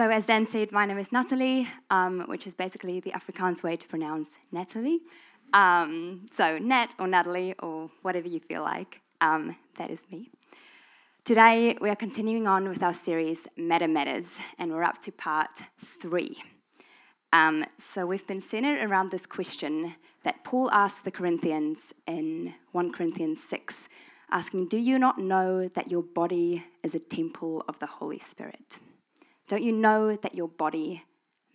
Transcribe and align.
So, 0.00 0.08
as 0.08 0.24
Dan 0.24 0.46
said, 0.46 0.72
my 0.72 0.86
name 0.86 0.96
is 0.96 1.12
Natalie, 1.12 1.68
um, 1.90 2.20
which 2.20 2.46
is 2.46 2.54
basically 2.54 3.00
the 3.00 3.10
Afrikaans 3.10 3.62
way 3.62 3.76
to 3.76 3.86
pronounce 3.86 4.38
Natalie. 4.50 5.00
Um, 5.52 6.30
so, 6.32 6.56
Nat 6.56 6.94
or 6.98 7.06
Natalie 7.06 7.54
or 7.58 7.90
whatever 8.00 8.26
you 8.26 8.40
feel 8.40 8.62
like, 8.62 9.02
um, 9.20 9.56
that 9.76 9.90
is 9.90 10.06
me. 10.10 10.30
Today, 11.22 11.76
we 11.82 11.90
are 11.90 11.96
continuing 11.96 12.46
on 12.46 12.66
with 12.66 12.82
our 12.82 12.94
series, 12.94 13.46
Meta 13.58 13.86
Matters, 13.86 14.40
and 14.58 14.72
we're 14.72 14.84
up 14.84 15.02
to 15.02 15.12
part 15.12 15.64
three. 15.78 16.42
Um, 17.30 17.66
so, 17.76 18.06
we've 18.06 18.26
been 18.26 18.40
centered 18.40 18.82
around 18.82 19.10
this 19.10 19.26
question 19.26 19.96
that 20.22 20.44
Paul 20.44 20.70
asked 20.70 21.04
the 21.04 21.10
Corinthians 21.10 21.92
in 22.06 22.54
1 22.72 22.92
Corinthians 22.92 23.42
6, 23.44 23.90
asking, 24.30 24.68
Do 24.68 24.78
you 24.78 24.98
not 24.98 25.18
know 25.18 25.68
that 25.68 25.90
your 25.90 26.02
body 26.02 26.64
is 26.82 26.94
a 26.94 27.00
temple 27.00 27.66
of 27.68 27.80
the 27.80 28.00
Holy 28.00 28.18
Spirit? 28.18 28.78
Don't 29.50 29.64
you 29.64 29.72
know 29.72 30.14
that 30.14 30.36
your 30.36 30.46
body 30.46 31.02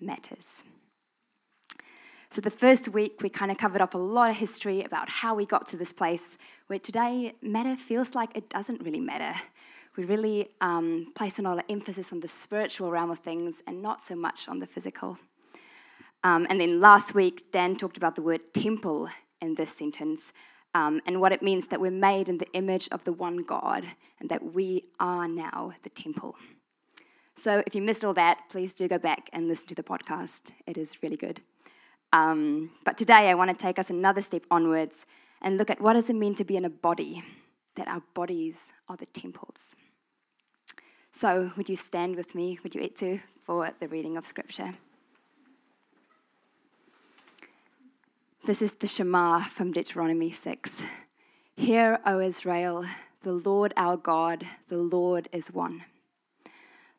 matters? 0.01 0.63
So, 2.29 2.41
the 2.41 2.51
first 2.51 2.89
week, 2.89 3.21
we 3.21 3.29
kind 3.29 3.49
of 3.49 3.57
covered 3.57 3.79
up 3.79 3.93
a 3.93 3.97
lot 3.97 4.29
of 4.29 4.35
history 4.35 4.83
about 4.83 5.07
how 5.07 5.33
we 5.33 5.45
got 5.45 5.65
to 5.67 5.77
this 5.77 5.93
place 5.93 6.37
where 6.67 6.77
today 6.77 7.35
matter 7.41 7.77
feels 7.77 8.13
like 8.13 8.35
it 8.35 8.49
doesn't 8.49 8.81
really 8.81 8.99
matter. 8.99 9.39
We 9.95 10.03
really 10.03 10.49
um, 10.59 11.13
place 11.15 11.39
a 11.39 11.41
lot 11.41 11.57
of 11.57 11.63
emphasis 11.69 12.11
on 12.11 12.19
the 12.19 12.27
spiritual 12.27 12.91
realm 12.91 13.11
of 13.11 13.19
things 13.19 13.63
and 13.65 13.81
not 13.81 14.05
so 14.05 14.17
much 14.17 14.49
on 14.49 14.59
the 14.59 14.67
physical. 14.67 15.17
Um, 16.21 16.47
and 16.49 16.59
then 16.59 16.81
last 16.81 17.15
week, 17.15 17.49
Dan 17.53 17.77
talked 17.77 17.95
about 17.95 18.15
the 18.15 18.21
word 18.21 18.53
temple 18.53 19.07
in 19.39 19.55
this 19.55 19.71
sentence 19.71 20.33
um, 20.73 20.99
and 21.05 21.21
what 21.21 21.31
it 21.31 21.41
means 21.41 21.67
that 21.67 21.79
we're 21.79 21.91
made 21.91 22.27
in 22.27 22.39
the 22.39 22.51
image 22.51 22.89
of 22.91 23.05
the 23.05 23.13
one 23.13 23.37
God 23.37 23.85
and 24.19 24.27
that 24.27 24.53
we 24.53 24.83
are 24.99 25.29
now 25.29 25.71
the 25.83 25.89
temple. 25.89 26.35
So 27.45 27.61
if 27.67 27.75
you 27.75 27.81
missed 27.83 28.03
all 28.03 28.15
that, 28.15 28.49
please 28.49 28.73
do 28.73 28.87
go 28.87 28.97
back 28.97 29.29
and 29.31 29.47
listen 29.47 29.67
to 29.67 29.75
the 29.75 29.83
podcast. 29.83 30.49
It 30.65 30.79
is 30.79 31.03
really 31.03 31.15
good. 31.15 31.41
Um, 32.11 32.71
but 32.83 32.97
today 32.97 33.29
I 33.29 33.35
want 33.35 33.51
to 33.51 33.55
take 33.55 33.77
us 33.77 33.91
another 33.91 34.23
step 34.23 34.41
onwards 34.49 35.05
and 35.43 35.55
look 35.55 35.69
at 35.69 35.79
what 35.79 35.93
does 35.93 36.09
it 36.09 36.15
mean 36.15 36.33
to 36.33 36.43
be 36.43 36.57
in 36.57 36.65
a 36.65 36.71
body, 36.71 37.23
that 37.75 37.87
our 37.87 38.01
bodies 38.15 38.71
are 38.89 38.97
the 38.97 39.05
temples. 39.05 39.75
So 41.11 41.51
would 41.55 41.69
you 41.69 41.75
stand 41.75 42.15
with 42.15 42.33
me, 42.33 42.57
would 42.63 42.73
you 42.73 42.87
to, 42.87 43.19
for 43.39 43.69
the 43.79 43.87
reading 43.87 44.17
of 44.17 44.25
Scripture? 44.25 44.73
This 48.43 48.59
is 48.59 48.73
the 48.73 48.87
Shema 48.87 49.41
from 49.41 49.71
Deuteronomy 49.71 50.31
6. 50.31 50.83
Hear, 51.55 51.99
O 52.07 52.19
Israel, 52.19 52.85
the 53.21 53.33
Lord 53.33 53.71
our 53.77 53.97
God, 53.97 54.47
the 54.67 54.77
Lord 54.79 55.29
is 55.31 55.51
one. 55.51 55.83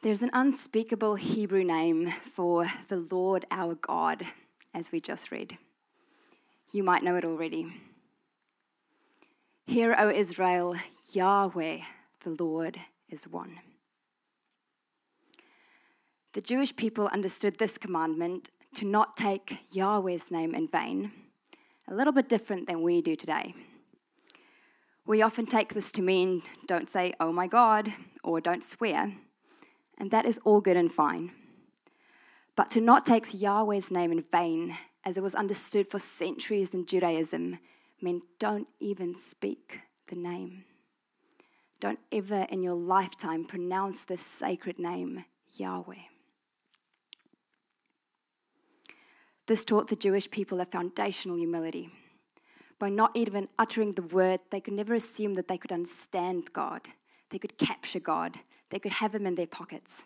There's 0.00 0.22
an 0.22 0.30
unspeakable 0.32 1.16
Hebrew 1.16 1.64
name 1.64 2.12
for 2.22 2.68
the 2.86 3.04
Lord 3.10 3.44
our 3.50 3.74
God, 3.74 4.24
as 4.72 4.92
we 4.92 5.00
just 5.00 5.32
read. 5.32 5.58
You 6.70 6.84
might 6.84 7.02
know 7.02 7.16
it 7.16 7.24
already. 7.24 7.74
Hear, 9.66 9.96
O 9.98 10.08
Israel, 10.08 10.76
Yahweh, 11.12 11.78
the 12.22 12.36
Lord 12.38 12.78
is 13.10 13.26
one. 13.26 13.58
The 16.32 16.42
Jewish 16.42 16.76
people 16.76 17.08
understood 17.08 17.58
this 17.58 17.76
commandment 17.76 18.50
to 18.74 18.84
not 18.84 19.16
take 19.16 19.58
Yahweh's 19.72 20.30
name 20.30 20.54
in 20.54 20.68
vain, 20.68 21.10
a 21.88 21.94
little 21.94 22.12
bit 22.12 22.28
different 22.28 22.68
than 22.68 22.82
we 22.82 23.02
do 23.02 23.16
today. 23.16 23.52
We 25.04 25.22
often 25.22 25.46
take 25.46 25.74
this 25.74 25.90
to 25.90 26.02
mean 26.02 26.42
don't 26.68 26.88
say, 26.88 27.14
oh 27.18 27.32
my 27.32 27.48
God, 27.48 27.92
or 28.22 28.40
don't 28.40 28.62
swear 28.62 29.14
and 29.98 30.10
that 30.10 30.24
is 30.24 30.38
all 30.44 30.60
good 30.60 30.76
and 30.76 30.92
fine. 30.92 31.32
But 32.56 32.70
to 32.70 32.80
not 32.80 33.04
take 33.04 33.34
Yahweh's 33.34 33.90
name 33.90 34.12
in 34.12 34.22
vain, 34.22 34.76
as 35.04 35.16
it 35.16 35.22
was 35.22 35.34
understood 35.34 35.88
for 35.88 35.98
centuries 35.98 36.74
in 36.74 36.86
Judaism, 36.86 37.58
meant 38.00 38.22
don't 38.38 38.68
even 38.80 39.18
speak 39.18 39.80
the 40.08 40.16
name. 40.16 40.64
Don't 41.80 42.00
ever 42.10 42.46
in 42.50 42.62
your 42.62 42.74
lifetime 42.74 43.44
pronounce 43.44 44.04
this 44.04 44.20
sacred 44.20 44.78
name, 44.78 45.24
Yahweh. 45.56 45.94
This 49.46 49.64
taught 49.64 49.88
the 49.88 49.96
Jewish 49.96 50.30
people 50.30 50.60
a 50.60 50.66
foundational 50.66 51.36
humility. 51.36 51.90
By 52.78 52.90
not 52.90 53.12
even 53.14 53.48
uttering 53.58 53.92
the 53.92 54.02
word, 54.02 54.40
they 54.50 54.60
could 54.60 54.74
never 54.74 54.94
assume 54.94 55.34
that 55.34 55.48
they 55.48 55.58
could 55.58 55.72
understand 55.72 56.52
God, 56.52 56.82
they 57.30 57.38
could 57.38 57.56
capture 57.56 58.00
God, 58.00 58.40
they 58.70 58.78
could 58.78 58.92
have 58.92 59.14
him 59.14 59.26
in 59.26 59.34
their 59.34 59.46
pockets. 59.46 60.04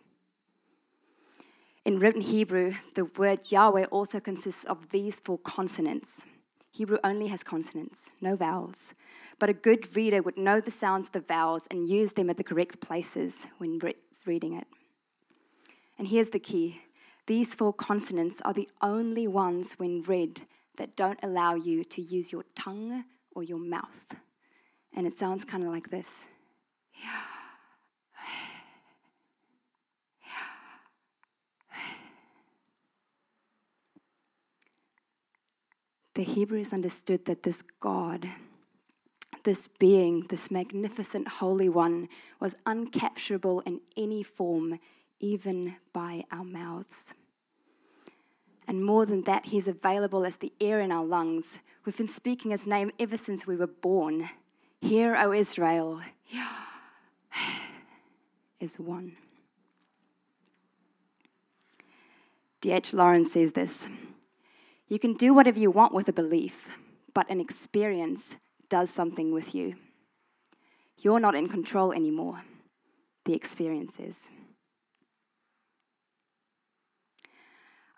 In 1.84 1.98
written 1.98 2.20
Hebrew, 2.20 2.74
the 2.94 3.04
word 3.04 3.50
Yahweh 3.50 3.86
also 3.86 4.20
consists 4.20 4.64
of 4.64 4.90
these 4.90 5.18
four 5.18 5.38
consonants. 5.38 6.24
Hebrew 6.70 6.98
only 7.02 7.26
has 7.26 7.42
consonants, 7.42 8.10
no 8.20 8.36
vowels. 8.36 8.94
But 9.38 9.50
a 9.50 9.54
good 9.54 9.96
reader 9.96 10.22
would 10.22 10.38
know 10.38 10.60
the 10.60 10.70
sounds 10.70 11.08
of 11.08 11.12
the 11.12 11.20
vowels 11.20 11.62
and 11.70 11.88
use 11.88 12.12
them 12.12 12.30
at 12.30 12.36
the 12.36 12.44
correct 12.44 12.80
places 12.80 13.48
when 13.58 13.80
reading 14.24 14.56
it. 14.56 14.68
And 15.98 16.08
here's 16.08 16.30
the 16.30 16.38
key 16.38 16.82
these 17.26 17.54
four 17.54 17.72
consonants 17.72 18.40
are 18.42 18.52
the 18.52 18.68
only 18.80 19.28
ones, 19.28 19.74
when 19.74 20.02
read, 20.02 20.42
that 20.76 20.96
don't 20.96 21.20
allow 21.22 21.54
you 21.54 21.84
to 21.84 22.00
use 22.00 22.32
your 22.32 22.44
tongue 22.54 23.04
or 23.34 23.42
your 23.42 23.58
mouth. 23.58 24.14
And 24.94 25.06
it 25.06 25.18
sounds 25.18 25.44
kind 25.44 25.62
of 25.64 25.70
like 25.70 25.90
this. 25.90 26.26
Yeah. 27.02 27.31
The 36.14 36.24
Hebrews 36.24 36.72
understood 36.72 37.24
that 37.24 37.42
this 37.42 37.62
God, 37.80 38.28
this 39.44 39.66
being, 39.66 40.26
this 40.28 40.50
magnificent 40.50 41.28
Holy 41.28 41.68
One, 41.68 42.08
was 42.38 42.54
uncapturable 42.66 43.62
in 43.66 43.80
any 43.96 44.22
form, 44.22 44.78
even 45.20 45.76
by 45.92 46.24
our 46.30 46.44
mouths. 46.44 47.14
And 48.66 48.84
more 48.84 49.06
than 49.06 49.22
that, 49.22 49.46
He's 49.46 49.66
available 49.66 50.24
as 50.24 50.36
the 50.36 50.52
air 50.60 50.80
in 50.80 50.92
our 50.92 51.04
lungs. 51.04 51.58
We've 51.84 51.96
been 51.96 52.08
speaking 52.08 52.50
His 52.50 52.66
name 52.66 52.92
ever 53.00 53.16
since 53.16 53.46
we 53.46 53.56
were 53.56 53.66
born. 53.66 54.28
Hear, 54.80 55.16
O 55.16 55.32
Israel, 55.32 56.02
is 58.60 58.78
one. 58.78 59.16
D.H. 62.60 62.94
Lawrence 62.94 63.32
says 63.32 63.52
this. 63.52 63.88
You 64.92 64.98
can 64.98 65.14
do 65.14 65.32
whatever 65.32 65.58
you 65.58 65.70
want 65.70 65.94
with 65.94 66.06
a 66.08 66.12
belief, 66.12 66.76
but 67.14 67.30
an 67.30 67.40
experience 67.40 68.36
does 68.68 68.90
something 68.90 69.32
with 69.32 69.54
you. 69.54 69.76
You're 70.98 71.18
not 71.18 71.34
in 71.34 71.48
control 71.48 71.92
anymore, 71.92 72.42
the 73.24 73.32
experience 73.32 73.98
is. 73.98 74.28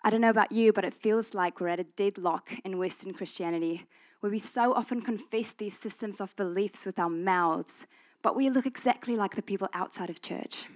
I 0.05 0.09
don't 0.09 0.21
know 0.21 0.29
about 0.29 0.53
you, 0.53 0.71
but 0.71 0.85
it 0.85 0.93
feels 0.93 1.33
like 1.33 1.59
we're 1.59 1.67
at 1.67 1.81
a 1.81 1.91
deadlock 1.97 2.53
in 2.63 2.77
Western 2.77 3.13
Christianity 3.13 3.87
where 4.21 4.31
we 4.31 4.39
so 4.39 4.73
often 4.73 5.01
confess 5.01 5.51
these 5.51 5.77
systems 5.77 6.21
of 6.21 6.33
beliefs 6.37 6.85
with 6.85 6.97
our 6.97 7.09
mouths, 7.09 7.87
but 8.21 8.37
we 8.37 8.49
look 8.49 8.65
exactly 8.65 9.17
like 9.17 9.35
the 9.35 9.41
people 9.41 9.67
outside 9.73 10.09
of 10.09 10.21
church. 10.21 10.67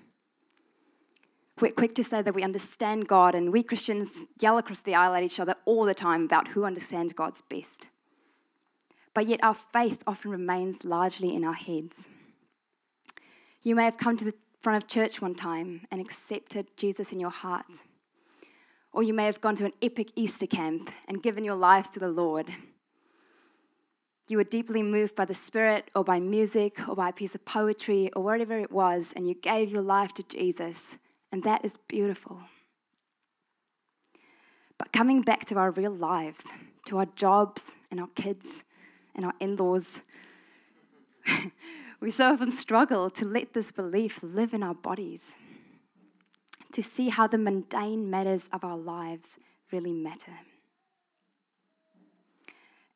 We're 1.61 1.71
quick 1.73 1.93
to 1.95 2.05
say 2.05 2.21
that 2.21 2.33
we 2.33 2.43
understand 2.43 3.09
God, 3.09 3.35
and 3.35 3.51
we 3.51 3.63
Christians 3.63 4.23
yell 4.39 4.57
across 4.57 4.79
the 4.79 4.95
aisle 4.95 5.13
at 5.13 5.23
each 5.23 5.41
other 5.41 5.55
all 5.65 5.83
the 5.83 5.93
time 5.93 6.23
about 6.23 6.49
who 6.49 6.63
understands 6.63 7.11
God's 7.11 7.41
best. 7.41 7.87
But 9.13 9.27
yet, 9.27 9.43
our 9.43 9.53
faith 9.53 10.01
often 10.07 10.31
remains 10.31 10.85
largely 10.85 11.35
in 11.35 11.43
our 11.43 11.53
heads. 11.53 12.07
You 13.61 13.75
may 13.75 13.83
have 13.83 13.97
come 13.97 14.15
to 14.15 14.23
the 14.23 14.35
front 14.61 14.81
of 14.81 14.87
church 14.87 15.21
one 15.21 15.35
time 15.35 15.85
and 15.91 15.99
accepted 15.99 16.67
Jesus 16.77 17.11
in 17.11 17.19
your 17.19 17.29
heart. 17.29 17.83
Or 18.93 19.03
you 19.03 19.13
may 19.13 19.25
have 19.25 19.41
gone 19.41 19.57
to 19.57 19.65
an 19.65 19.73
epic 19.81 20.11
Easter 20.15 20.47
camp 20.47 20.91
and 21.09 21.21
given 21.21 21.43
your 21.43 21.55
lives 21.55 21.89
to 21.89 21.99
the 21.99 22.07
Lord. 22.07 22.47
you 24.29 24.37
were 24.37 24.43
deeply 24.43 24.83
moved 24.83 25.15
by 25.15 25.25
the 25.25 25.33
Spirit 25.33 25.89
or 25.95 26.03
by 26.03 26.19
music 26.19 26.87
or 26.87 26.95
by 26.95 27.09
a 27.09 27.13
piece 27.13 27.35
of 27.35 27.43
poetry 27.43 28.11
or 28.15 28.23
whatever 28.23 28.57
it 28.57 28.71
was, 28.71 29.11
and 29.15 29.27
you 29.27 29.33
gave 29.33 29.71
your 29.71 29.81
life 29.81 30.13
to 30.13 30.23
Jesus. 30.23 30.97
And 31.31 31.43
that 31.43 31.63
is 31.63 31.77
beautiful. 31.87 32.41
But 34.77 34.91
coming 34.91 35.21
back 35.21 35.45
to 35.45 35.55
our 35.55 35.71
real 35.71 35.91
lives, 35.91 36.43
to 36.85 36.97
our 36.97 37.07
jobs 37.15 37.75
and 37.91 37.99
our 37.99 38.09
kids 38.15 38.63
and 39.13 39.25
our 39.25 39.33
in 39.39 39.55
laws, 39.55 40.01
we 41.99 42.09
so 42.09 42.33
often 42.33 42.51
struggle 42.51 43.09
to 43.09 43.25
let 43.25 43.53
this 43.53 43.71
belief 43.71 44.23
live 44.23 44.53
in 44.53 44.63
our 44.63 44.73
bodies, 44.73 45.35
to 46.71 46.81
see 46.81 47.09
how 47.09 47.27
the 47.27 47.37
mundane 47.37 48.09
matters 48.09 48.49
of 48.53 48.63
our 48.63 48.77
lives 48.77 49.37
really 49.71 49.93
matter 49.93 50.39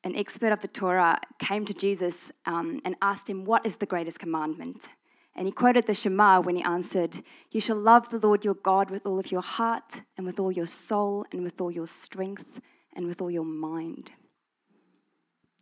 an 0.04 0.16
expert 0.16 0.52
of 0.52 0.60
the 0.60 0.68
Torah 0.68 1.20
came 1.40 1.66
to 1.66 1.74
Jesus 1.74 2.32
um, 2.46 2.82
and 2.84 2.96
asked 3.02 3.30
him, 3.30 3.46
What 3.46 3.66
is 3.66 3.78
the 3.78 3.86
greatest 3.86 4.20
commandment? 4.20 4.90
And 5.36 5.48
he 5.48 5.52
quoted 5.52 5.88
the 5.88 5.96
Shema 5.96 6.42
when 6.42 6.56
he 6.56 6.64
answered, 6.64 7.24
You 7.52 7.60
shall 7.60 7.78
love 7.78 8.10
the 8.10 8.20
Lord 8.20 8.46
your 8.46 8.54
God 8.54 8.92
with 8.92 9.06
all 9.06 9.18
of 9.18 9.32
your 9.32 9.42
heart, 9.42 10.02
and 10.16 10.26
with 10.26 10.40
all 10.40 10.52
your 10.52 10.68
soul, 10.68 11.26
and 11.32 11.44
with 11.44 11.60
all 11.60 11.72
your 11.72 11.88
strength, 11.88 12.62
and 12.96 13.08
with 13.08 13.20
all 13.22 13.32
your 13.32 13.46
mind. 13.46 14.12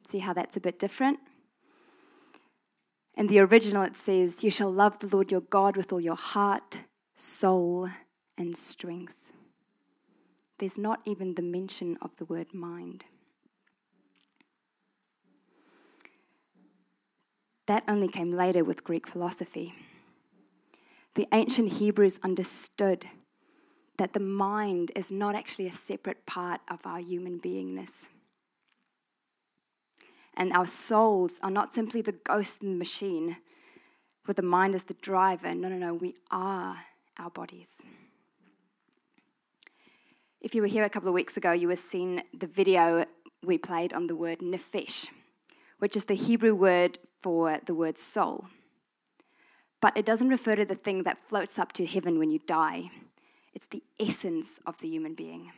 See 0.06 0.20
how 0.20 0.34
that's 0.34 0.58
a 0.58 0.62
bit 0.62 0.78
different? 0.78 1.20
In 3.16 3.28
the 3.28 3.40
original, 3.40 3.84
it 3.84 3.98
says, 3.98 4.44
You 4.44 4.52
shall 4.52 4.72
love 4.72 5.00
the 5.00 5.08
Lord 5.08 5.32
your 5.32 5.42
God 5.42 5.78
with 5.78 5.94
all 5.94 6.02
your 6.02 6.16
heart, 6.16 6.80
soul, 7.16 7.90
and 8.38 8.58
strength. 8.58 9.32
There's 10.58 10.78
not 10.78 11.02
even 11.06 11.36
the 11.36 11.42
mention 11.42 11.98
of 12.02 12.16
the 12.18 12.26
word 12.26 12.54
mind. 12.54 13.06
That 17.72 17.86
only 17.88 18.10
came 18.10 18.34
later 18.34 18.66
with 18.66 18.84
Greek 18.84 19.08
philosophy. 19.08 19.74
The 21.16 21.26
ancient 21.32 21.72
Hebrews 21.76 22.20
understood 22.22 23.06
that 23.98 24.12
the 24.12 24.20
mind 24.20 24.92
is 24.94 25.10
not 25.10 25.36
actually 25.36 25.68
a 25.68 25.72
separate 25.72 26.26
part 26.26 26.60
of 26.70 26.86
our 26.86 27.00
human 27.00 27.40
beingness. 27.40 28.10
And 30.36 30.52
our 30.52 30.68
souls 30.68 31.40
are 31.42 31.50
not 31.50 31.74
simply 31.74 32.02
the 32.02 32.12
ghost 32.12 32.62
in 32.62 32.74
the 32.74 32.78
machine 32.78 33.38
with 34.28 34.36
the 34.36 34.42
mind 34.42 34.76
as 34.76 34.84
the 34.84 34.96
driver. 34.96 35.56
No, 35.56 35.70
no, 35.70 35.78
no, 35.78 35.94
we 35.94 36.16
are 36.30 36.76
our 37.18 37.30
bodies. 37.30 37.82
If 40.42 40.54
you 40.54 40.62
were 40.62 40.68
here 40.68 40.84
a 40.84 40.90
couple 40.90 41.08
of 41.08 41.14
weeks 41.14 41.38
ago, 41.38 41.54
you 41.54 41.70
have 41.70 41.80
seen 41.80 42.24
the 42.38 42.48
video 42.48 43.06
we 43.42 43.58
played 43.58 43.94
on 43.94 44.08
the 44.08 44.16
word 44.18 44.40
nefesh, 44.40 45.08
which 45.80 45.96
is 45.96 46.04
the 46.04 46.16
Hebrew 46.16 46.54
word 46.54 47.00
for 47.22 47.60
the 47.66 47.74
word 47.74 47.98
soul. 47.98 48.48
But 49.82 49.98
it 49.98 50.06
doesn't 50.06 50.30
refer 50.30 50.56
to 50.56 50.66
the 50.66 50.76
thing 50.76 51.04
that 51.04 51.18
floats 51.18 51.58
up 51.58 51.74
to 51.74 51.86
heaven 51.86 52.20
when 52.20 52.30
you 52.30 52.40
die, 52.46 52.92
it's 53.54 53.68
the 53.68 53.84
essence 54.00 54.60
of 54.66 54.78
the 54.80 54.88
human 54.88 55.14
being. 55.14 55.52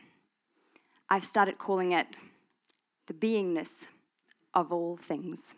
I've 1.08 1.24
started 1.24 1.58
calling 1.58 1.92
it 1.92 2.16
the 3.06 3.14
beingness 3.14 3.86
of 4.54 4.72
all 4.72 4.96
things. 4.96 5.54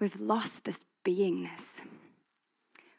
We've 0.00 0.18
lost 0.18 0.64
this 0.64 0.84
beingness. 1.04 1.82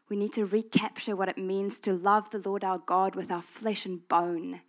We 0.07 0.15
need 0.15 0.33
to 0.33 0.45
recapture 0.45 1.15
what 1.15 1.29
it 1.29 1.37
means 1.37 1.79
to 1.81 1.93
love 1.93 2.29
the 2.29 2.37
Lord 2.47 2.63
our 2.63 2.77
God 2.77 3.15
with 3.15 3.31
our 3.31 3.41
flesh 3.41 3.85
and 3.85 4.07
bone, 4.07 4.61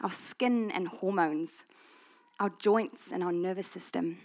our 0.00 0.10
skin 0.10 0.70
and 0.70 0.88
hormones, 0.88 1.64
our 2.40 2.50
joints 2.60 3.12
and 3.12 3.22
our 3.22 3.32
nervous 3.32 3.68
system 3.68 4.18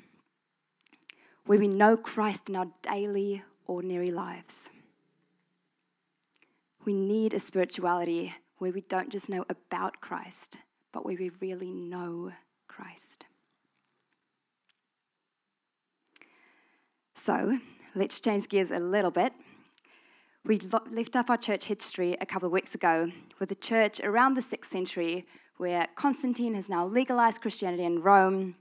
where 1.45 1.59
we 1.59 1.67
know 1.67 1.97
Christ 1.97 2.49
in 2.49 2.55
our 2.55 2.67
daily, 2.81 3.43
ordinary 3.67 4.11
lives. 4.11 4.69
We 6.85 6.93
need 6.93 7.33
a 7.33 7.39
spirituality 7.39 8.33
where 8.57 8.71
we 8.71 8.81
don't 8.81 9.11
just 9.11 9.29
know 9.29 9.45
about 9.49 10.01
Christ, 10.01 10.57
but 10.91 11.05
where 11.05 11.15
we 11.17 11.31
really 11.41 11.71
know 11.71 12.31
Christ. 12.67 13.25
So, 17.15 17.59
let's 17.93 18.19
change 18.19 18.49
gears 18.49 18.71
a 18.71 18.79
little 18.79 19.11
bit. 19.11 19.33
We 20.43 20.59
left 20.89 21.15
off 21.15 21.29
our 21.29 21.37
church 21.37 21.65
history 21.65 22.17
a 22.19 22.25
couple 22.25 22.47
of 22.47 22.51
weeks 22.51 22.73
ago 22.73 23.11
with 23.39 23.51
a 23.51 23.55
church 23.55 23.99
around 23.99 24.33
the 24.33 24.41
6th 24.41 24.65
century 24.65 25.27
where 25.57 25.85
Constantine 25.95 26.55
has 26.55 26.67
now 26.67 26.83
legalized 26.83 27.41
Christianity 27.41 27.83
in 27.83 28.01
Rome 28.01 28.55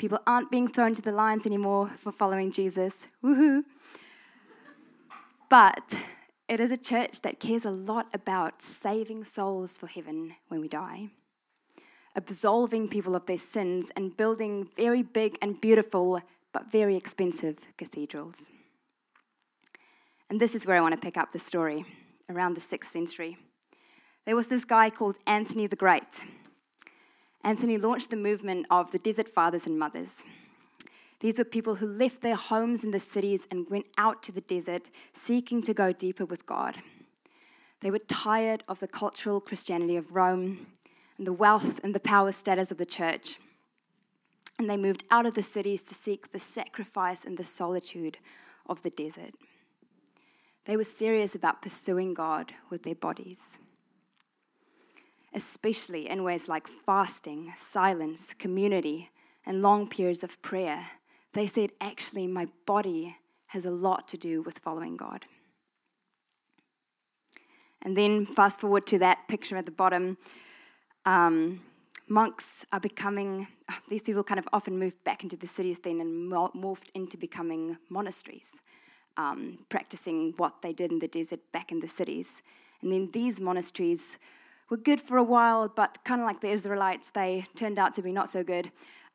People 0.00 0.20
aren't 0.26 0.50
being 0.50 0.66
thrown 0.66 0.94
to 0.94 1.02
the 1.02 1.12
lions 1.12 1.44
anymore 1.44 1.90
for 1.98 2.10
following 2.10 2.50
Jesus. 2.50 3.08
Woohoo! 3.22 3.64
But 5.50 5.94
it 6.48 6.58
is 6.58 6.72
a 6.72 6.78
church 6.78 7.20
that 7.20 7.38
cares 7.38 7.66
a 7.66 7.70
lot 7.70 8.06
about 8.14 8.62
saving 8.62 9.26
souls 9.26 9.76
for 9.76 9.88
heaven 9.88 10.36
when 10.48 10.62
we 10.62 10.68
die, 10.68 11.10
absolving 12.16 12.88
people 12.88 13.14
of 13.14 13.26
their 13.26 13.36
sins, 13.36 13.92
and 13.94 14.16
building 14.16 14.70
very 14.74 15.02
big 15.02 15.36
and 15.42 15.60
beautiful 15.60 16.22
but 16.50 16.72
very 16.72 16.96
expensive 16.96 17.58
cathedrals. 17.76 18.48
And 20.30 20.40
this 20.40 20.54
is 20.54 20.66
where 20.66 20.78
I 20.78 20.80
want 20.80 20.94
to 20.94 21.06
pick 21.06 21.18
up 21.18 21.32
the 21.32 21.38
story 21.38 21.84
around 22.30 22.54
the 22.54 22.62
6th 22.62 22.86
century. 22.86 23.36
There 24.24 24.34
was 24.34 24.46
this 24.46 24.64
guy 24.64 24.88
called 24.88 25.18
Anthony 25.26 25.66
the 25.66 25.76
Great. 25.76 26.24
Anthony 27.42 27.78
launched 27.78 28.10
the 28.10 28.16
movement 28.16 28.66
of 28.70 28.92
the 28.92 28.98
desert 28.98 29.28
fathers 29.28 29.66
and 29.66 29.78
mothers. 29.78 30.24
These 31.20 31.38
were 31.38 31.44
people 31.44 31.76
who 31.76 31.86
left 31.86 32.22
their 32.22 32.34
homes 32.34 32.84
in 32.84 32.90
the 32.90 33.00
cities 33.00 33.46
and 33.50 33.68
went 33.70 33.86
out 33.96 34.22
to 34.24 34.32
the 34.32 34.40
desert 34.40 34.90
seeking 35.12 35.62
to 35.62 35.74
go 35.74 35.92
deeper 35.92 36.24
with 36.24 36.46
God. 36.46 36.76
They 37.80 37.90
were 37.90 37.98
tired 37.98 38.62
of 38.68 38.80
the 38.80 38.88
cultural 38.88 39.40
Christianity 39.40 39.96
of 39.96 40.14
Rome 40.14 40.66
and 41.16 41.26
the 41.26 41.32
wealth 41.32 41.80
and 41.82 41.94
the 41.94 42.00
power 42.00 42.32
status 42.32 42.70
of 42.70 42.78
the 42.78 42.86
church. 42.86 43.38
And 44.58 44.68
they 44.68 44.76
moved 44.76 45.04
out 45.10 45.24
of 45.24 45.34
the 45.34 45.42
cities 45.42 45.82
to 45.84 45.94
seek 45.94 46.32
the 46.32 46.38
sacrifice 46.38 47.24
and 47.24 47.38
the 47.38 47.44
solitude 47.44 48.18
of 48.66 48.82
the 48.82 48.90
desert. 48.90 49.34
They 50.66 50.76
were 50.76 50.84
serious 50.84 51.34
about 51.34 51.62
pursuing 51.62 52.12
God 52.12 52.52
with 52.68 52.82
their 52.82 52.94
bodies 52.94 53.58
especially 55.32 56.08
in 56.08 56.22
ways 56.22 56.48
like 56.48 56.66
fasting, 56.66 57.52
silence, 57.58 58.34
community, 58.34 59.10
and 59.46 59.62
long 59.62 59.88
periods 59.88 60.24
of 60.24 60.40
prayer. 60.42 60.90
They 61.32 61.46
said, 61.46 61.70
actually, 61.80 62.26
my 62.26 62.48
body 62.66 63.16
has 63.48 63.64
a 63.64 63.70
lot 63.70 64.08
to 64.08 64.16
do 64.16 64.42
with 64.42 64.58
following 64.58 64.96
God. 64.96 65.26
And 67.82 67.96
then, 67.96 68.26
fast 68.26 68.60
forward 68.60 68.86
to 68.88 68.98
that 68.98 69.26
picture 69.28 69.56
at 69.56 69.64
the 69.64 69.70
bottom, 69.70 70.18
um, 71.06 71.62
monks 72.08 72.66
are 72.72 72.80
becoming, 72.80 73.46
these 73.88 74.02
people 74.02 74.22
kind 74.22 74.38
of 74.38 74.48
often 74.52 74.78
moved 74.78 75.02
back 75.04 75.22
into 75.22 75.36
the 75.36 75.46
cities 75.46 75.78
then 75.78 76.00
and 76.00 76.30
morphed 76.30 76.90
into 76.94 77.16
becoming 77.16 77.78
monasteries, 77.88 78.60
um, 79.16 79.60
practicing 79.68 80.34
what 80.36 80.60
they 80.62 80.72
did 80.72 80.92
in 80.92 80.98
the 80.98 81.08
desert 81.08 81.40
back 81.52 81.72
in 81.72 81.80
the 81.80 81.88
cities. 81.88 82.42
And 82.82 82.92
then 82.92 83.10
these 83.12 83.40
monasteries 83.40 84.18
were 84.70 84.76
good 84.76 85.00
for 85.00 85.16
a 85.16 85.24
while, 85.24 85.68
but 85.68 85.98
kind 86.04 86.20
of 86.20 86.26
like 86.26 86.40
the 86.40 86.48
Israelites, 86.48 87.10
they 87.10 87.46
turned 87.56 87.78
out 87.78 87.92
to 87.94 88.02
be 88.02 88.12
not 88.12 88.30
so 88.30 88.42
good. 88.42 88.70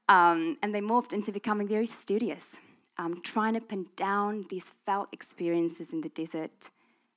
Um, 0.07 0.57
and 0.61 0.75
they 0.75 0.81
morphed 0.81 1.13
into 1.13 1.31
becoming 1.31 1.67
very 1.67 1.87
studious, 1.87 2.59
um, 2.97 3.21
trying 3.23 3.53
to 3.55 3.61
pin 3.61 3.87
down 3.95 4.45
these 4.49 4.73
felt 4.85 5.07
experiences 5.11 5.91
in 5.91 6.01
the 6.01 6.09
desert 6.09 6.69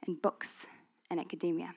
in 0.07 0.15
books 0.15 0.67
and 1.11 1.21
academia. 1.21 1.75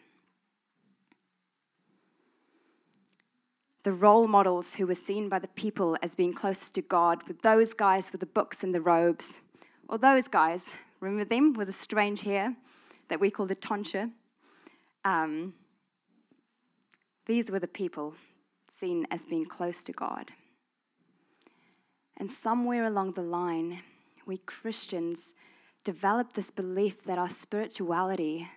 The 3.84 3.92
role 3.92 4.28
models 4.28 4.76
who 4.76 4.86
were 4.86 4.96
seen 4.96 5.28
by 5.28 5.40
the 5.40 5.48
people 5.48 5.98
as 6.04 6.14
being 6.14 6.34
closest 6.34 6.76
to 6.76 6.84
God 6.84 7.28
were 7.28 7.36
those 7.42 7.74
guys 7.74 8.12
with 8.12 8.22
the 8.22 8.28
books 8.28 8.64
and 8.64 8.76
the 8.76 8.82
robes, 8.82 9.42
or 9.90 9.98
those 9.98 10.28
guys, 10.28 10.76
remember 11.00 11.26
them 11.26 11.54
with 11.54 11.68
the 11.68 11.74
strange 11.74 12.22
hair 12.22 12.56
that 13.10 13.20
we 13.20 13.32
call 13.32 13.48
the 13.48 13.56
tonsure? 13.56 14.12
Um, 15.04 15.56
these 17.26 17.52
were 17.52 17.60
the 17.60 17.68
people 17.68 18.16
seen 18.70 19.06
as 19.12 19.26
being 19.26 19.46
close 19.46 19.84
to 19.84 19.92
God. 19.92 20.32
And 22.18 22.32
somewhere 22.32 22.86
along 22.86 23.14
the 23.14 23.22
line, 23.22 23.82
we 24.26 24.38
Christians 24.38 25.34
developed 25.84 26.36
this 26.36 26.52
belief 26.52 27.04
that 27.04 27.18
our 27.18 27.30
spirituality 27.30 28.48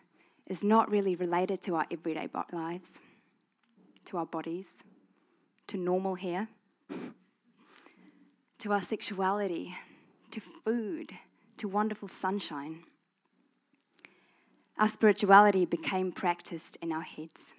is 0.46 0.62
not 0.62 0.90
really 0.90 1.16
related 1.16 1.62
to 1.62 1.74
our 1.74 1.86
everyday 1.90 2.28
lives, 2.52 3.00
to 4.04 4.18
our 4.18 4.26
bodies, 4.26 4.84
to 5.66 5.78
normal 5.78 6.16
hair, 6.16 6.48
to 8.58 8.72
our 8.72 8.82
sexuality, 8.82 9.74
to 10.30 10.40
food, 10.40 11.12
to 11.56 11.68
wonderful 11.68 12.08
sunshine. 12.08 12.84
Our 14.78 14.88
spirituality 14.88 15.64
became 15.64 16.12
practiced 16.12 16.76
in 16.82 16.92
our 16.92 17.02
heads. 17.02 17.54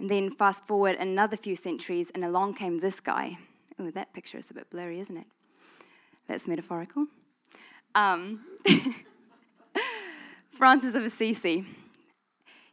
And 0.00 0.10
then 0.10 0.30
fast 0.30 0.66
forward 0.66 0.96
another 0.96 1.36
few 1.36 1.54
centuries, 1.54 2.10
and 2.14 2.24
along 2.24 2.54
came 2.54 2.78
this 2.78 2.98
guy, 3.00 3.38
Oh, 3.80 3.90
that 3.92 4.12
picture 4.12 4.36
is 4.36 4.50
a 4.50 4.54
bit 4.54 4.68
blurry, 4.68 5.00
isn't 5.00 5.16
it? 5.16 5.26
That's 6.28 6.46
metaphorical. 6.46 7.06
Um, 7.94 8.44
Francis 10.50 10.94
of 10.94 11.02
Assisi. 11.02 11.64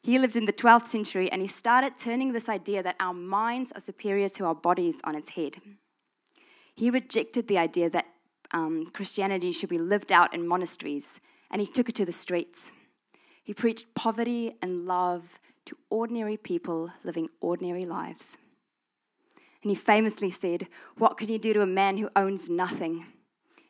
He 0.03 0.19
lived 0.19 0.35
in 0.35 0.45
the 0.45 0.53
12th 0.53 0.87
century 0.87 1.31
and 1.31 1.41
he 1.41 1.47
started 1.47 1.97
turning 1.97 2.33
this 2.33 2.49
idea 2.49 2.83
that 2.83 2.97
our 2.99 3.13
minds 3.13 3.71
are 3.73 3.79
superior 3.79 4.27
to 4.29 4.45
our 4.45 4.55
bodies 4.55 4.95
on 5.05 5.15
its 5.15 5.31
head. 5.31 5.55
He 6.75 6.89
rejected 6.89 7.47
the 7.47 7.57
idea 7.57 7.89
that 7.89 8.05
um, 8.51 8.87
Christianity 8.93 9.53
should 9.53 9.69
be 9.69 9.77
lived 9.77 10.11
out 10.11 10.33
in 10.33 10.45
monasteries 10.45 11.21
and 11.49 11.61
he 11.61 11.67
took 11.67 11.87
it 11.87 11.95
to 11.95 12.05
the 12.05 12.11
streets. 12.11 12.71
He 13.43 13.53
preached 13.53 13.93
poverty 13.95 14.55
and 14.61 14.85
love 14.85 15.39
to 15.67 15.77
ordinary 15.89 16.37
people 16.37 16.91
living 17.03 17.29
ordinary 17.39 17.85
lives. 17.85 18.37
And 19.61 19.69
he 19.69 19.75
famously 19.75 20.31
said, 20.31 20.67
What 20.97 21.17
can 21.17 21.29
you 21.29 21.37
do 21.37 21.53
to 21.53 21.61
a 21.61 21.67
man 21.67 21.97
who 21.97 22.09
owns 22.15 22.49
nothing? 22.49 23.05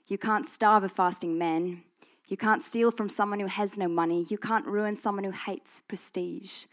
You 0.08 0.18
can't 0.18 0.48
starve 0.48 0.84
a 0.84 0.90
fasting 0.90 1.38
man. 1.38 1.84
You 2.28 2.38
can't 2.38 2.64
steal 2.64 2.92
from 2.92 3.10
someone 3.10 3.40
who 3.40 3.48
has 3.48 3.78
no 3.78 3.88
money. 3.88 4.26
You 4.30 4.38
can't 4.38 4.66
ruin 4.66 4.98
someone 4.98 5.24
who 5.24 5.32
hates 5.32 5.82
prestige. 5.82 6.66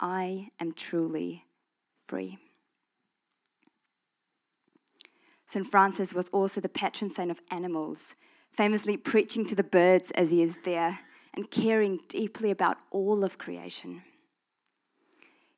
I 0.00 0.48
am 0.60 0.72
truly 0.72 1.44
free. 2.06 2.38
St. 5.46 5.66
Francis 5.66 6.14
was 6.14 6.28
also 6.30 6.60
the 6.60 6.68
patron 6.68 7.12
saint 7.12 7.30
of 7.30 7.40
animals, 7.50 8.14
famously 8.52 8.96
preaching 8.96 9.44
to 9.46 9.54
the 9.54 9.62
birds 9.62 10.10
as 10.12 10.30
he 10.30 10.42
is 10.42 10.58
there 10.64 11.00
and 11.34 11.50
caring 11.50 12.00
deeply 12.08 12.50
about 12.50 12.78
all 12.90 13.22
of 13.22 13.38
creation. 13.38 14.02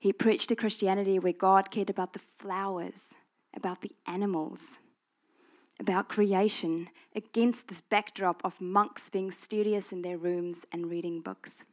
He 0.04 0.12
preached 0.12 0.50
a 0.50 0.54
Christianity 0.54 1.18
where 1.18 1.32
God 1.32 1.70
cared 1.70 1.88
about 1.88 2.12
the 2.12 2.18
flowers, 2.18 3.14
about 3.56 3.80
the 3.80 3.92
animals, 4.06 4.78
about 5.80 6.10
creation, 6.10 6.90
against 7.16 7.68
this 7.68 7.80
backdrop 7.80 8.42
of 8.44 8.60
monks 8.60 9.08
being 9.08 9.30
studious 9.30 9.92
in 9.92 10.02
their 10.02 10.18
rooms 10.18 10.66
and 10.70 10.90
reading 10.90 11.22
books. 11.22 11.64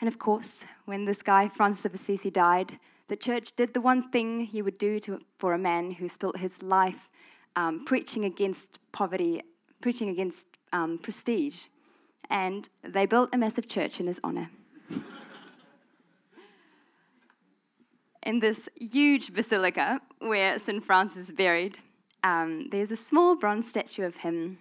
And 0.00 0.06
of 0.06 0.20
course, 0.20 0.66
when 0.84 1.04
this 1.04 1.20
guy, 1.20 1.48
Francis 1.48 1.84
of 1.84 1.94
Assisi, 1.94 2.30
died, 2.30 2.78
the 3.08 3.16
church 3.16 3.56
did 3.56 3.74
the 3.74 3.80
one 3.80 4.08
thing 4.08 4.50
you 4.52 4.62
would 4.62 4.78
do 4.78 5.00
to, 5.00 5.18
for 5.36 5.52
a 5.52 5.58
man 5.58 5.90
who 5.90 6.08
spent 6.08 6.36
his 6.36 6.62
life 6.62 7.10
um, 7.56 7.84
preaching 7.84 8.24
against 8.24 8.78
poverty, 8.92 9.42
preaching 9.80 10.08
against 10.08 10.46
um, 10.72 10.98
prestige. 10.98 11.64
And 12.30 12.68
they 12.84 13.04
built 13.04 13.30
a 13.34 13.36
massive 13.36 13.66
church 13.66 13.98
in 13.98 14.06
his 14.06 14.20
honor. 14.22 14.50
in 18.22 18.38
this 18.38 18.68
huge 18.78 19.34
basilica 19.34 20.00
where 20.18 20.58
St. 20.58 20.84
Francis 20.84 21.28
is 21.28 21.32
buried, 21.32 21.78
um, 22.22 22.68
there's 22.70 22.92
a 22.92 22.96
small 22.96 23.36
bronze 23.36 23.68
statue 23.68 24.04
of 24.04 24.18
him 24.18 24.58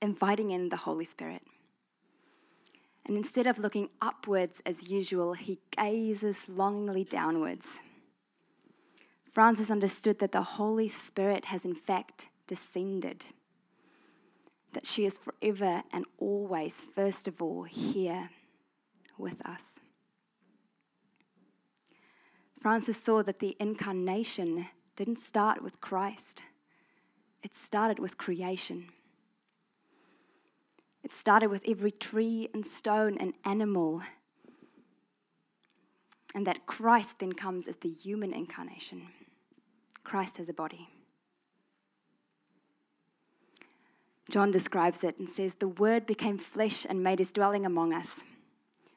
inviting 0.00 0.50
in 0.50 0.70
the 0.70 0.78
Holy 0.78 1.04
Spirit. 1.04 1.42
And 3.04 3.16
instead 3.16 3.46
of 3.46 3.58
looking 3.58 3.90
upwards 4.00 4.62
as 4.64 4.88
usual, 4.88 5.34
he 5.34 5.58
gazes 5.76 6.48
longingly 6.48 7.04
downwards. 7.04 7.80
Francis 9.30 9.70
understood 9.70 10.18
that 10.20 10.32
the 10.32 10.42
Holy 10.42 10.88
Spirit 10.88 11.46
has 11.46 11.64
in 11.64 11.74
fact 11.74 12.28
descended, 12.46 13.24
that 14.72 14.86
she 14.86 15.04
is 15.04 15.18
forever 15.18 15.82
and 15.92 16.04
always, 16.18 16.82
first 16.82 17.26
of 17.26 17.42
all, 17.42 17.64
here 17.64 18.30
with 19.18 19.44
us. 19.46 19.81
Francis 22.62 23.02
saw 23.02 23.24
that 23.24 23.40
the 23.40 23.56
incarnation 23.58 24.68
didn't 24.94 25.18
start 25.18 25.64
with 25.64 25.80
Christ, 25.80 26.42
it 27.42 27.56
started 27.56 27.98
with 27.98 28.16
creation. 28.16 28.90
It 31.02 31.12
started 31.12 31.50
with 31.50 31.64
every 31.66 31.90
tree 31.90 32.48
and 32.54 32.64
stone 32.64 33.18
and 33.18 33.34
animal. 33.44 34.02
And 36.32 36.46
that 36.46 36.64
Christ 36.64 37.18
then 37.18 37.32
comes 37.32 37.66
as 37.66 37.78
the 37.78 37.90
human 37.90 38.32
incarnation. 38.32 39.08
Christ 40.04 40.36
has 40.36 40.48
a 40.48 40.54
body. 40.54 40.88
John 44.30 44.52
describes 44.52 45.02
it 45.02 45.18
and 45.18 45.28
says, 45.28 45.54
The 45.54 45.66
Word 45.66 46.06
became 46.06 46.38
flesh 46.38 46.86
and 46.88 47.02
made 47.02 47.18
his 47.18 47.32
dwelling 47.32 47.66
among 47.66 47.92
us. 47.92 48.22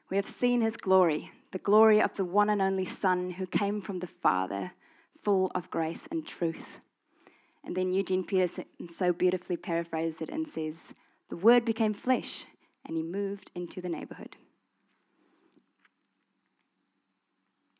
We 0.08 0.16
have 0.16 0.28
seen 0.28 0.60
his 0.60 0.76
glory, 0.76 1.32
the 1.56 1.62
glory 1.62 2.02
of 2.02 2.12
the 2.16 2.24
one 2.26 2.50
and 2.50 2.60
only 2.60 2.84
Son 2.84 3.30
who 3.30 3.46
came 3.46 3.80
from 3.80 4.00
the 4.00 4.06
Father, 4.06 4.72
full 5.22 5.50
of 5.54 5.70
grace 5.70 6.06
and 6.10 6.26
truth. 6.26 6.80
And 7.64 7.74
then 7.74 7.94
Eugene 7.94 8.24
Peterson 8.24 8.66
so 8.92 9.10
beautifully 9.10 9.56
paraphrases 9.56 10.20
it 10.20 10.28
and 10.28 10.46
says, 10.46 10.92
The 11.30 11.36
Word 11.38 11.64
became 11.64 11.94
flesh 11.94 12.44
and 12.84 12.98
he 12.98 13.02
moved 13.02 13.50
into 13.54 13.80
the 13.80 13.88
neighborhood. 13.88 14.36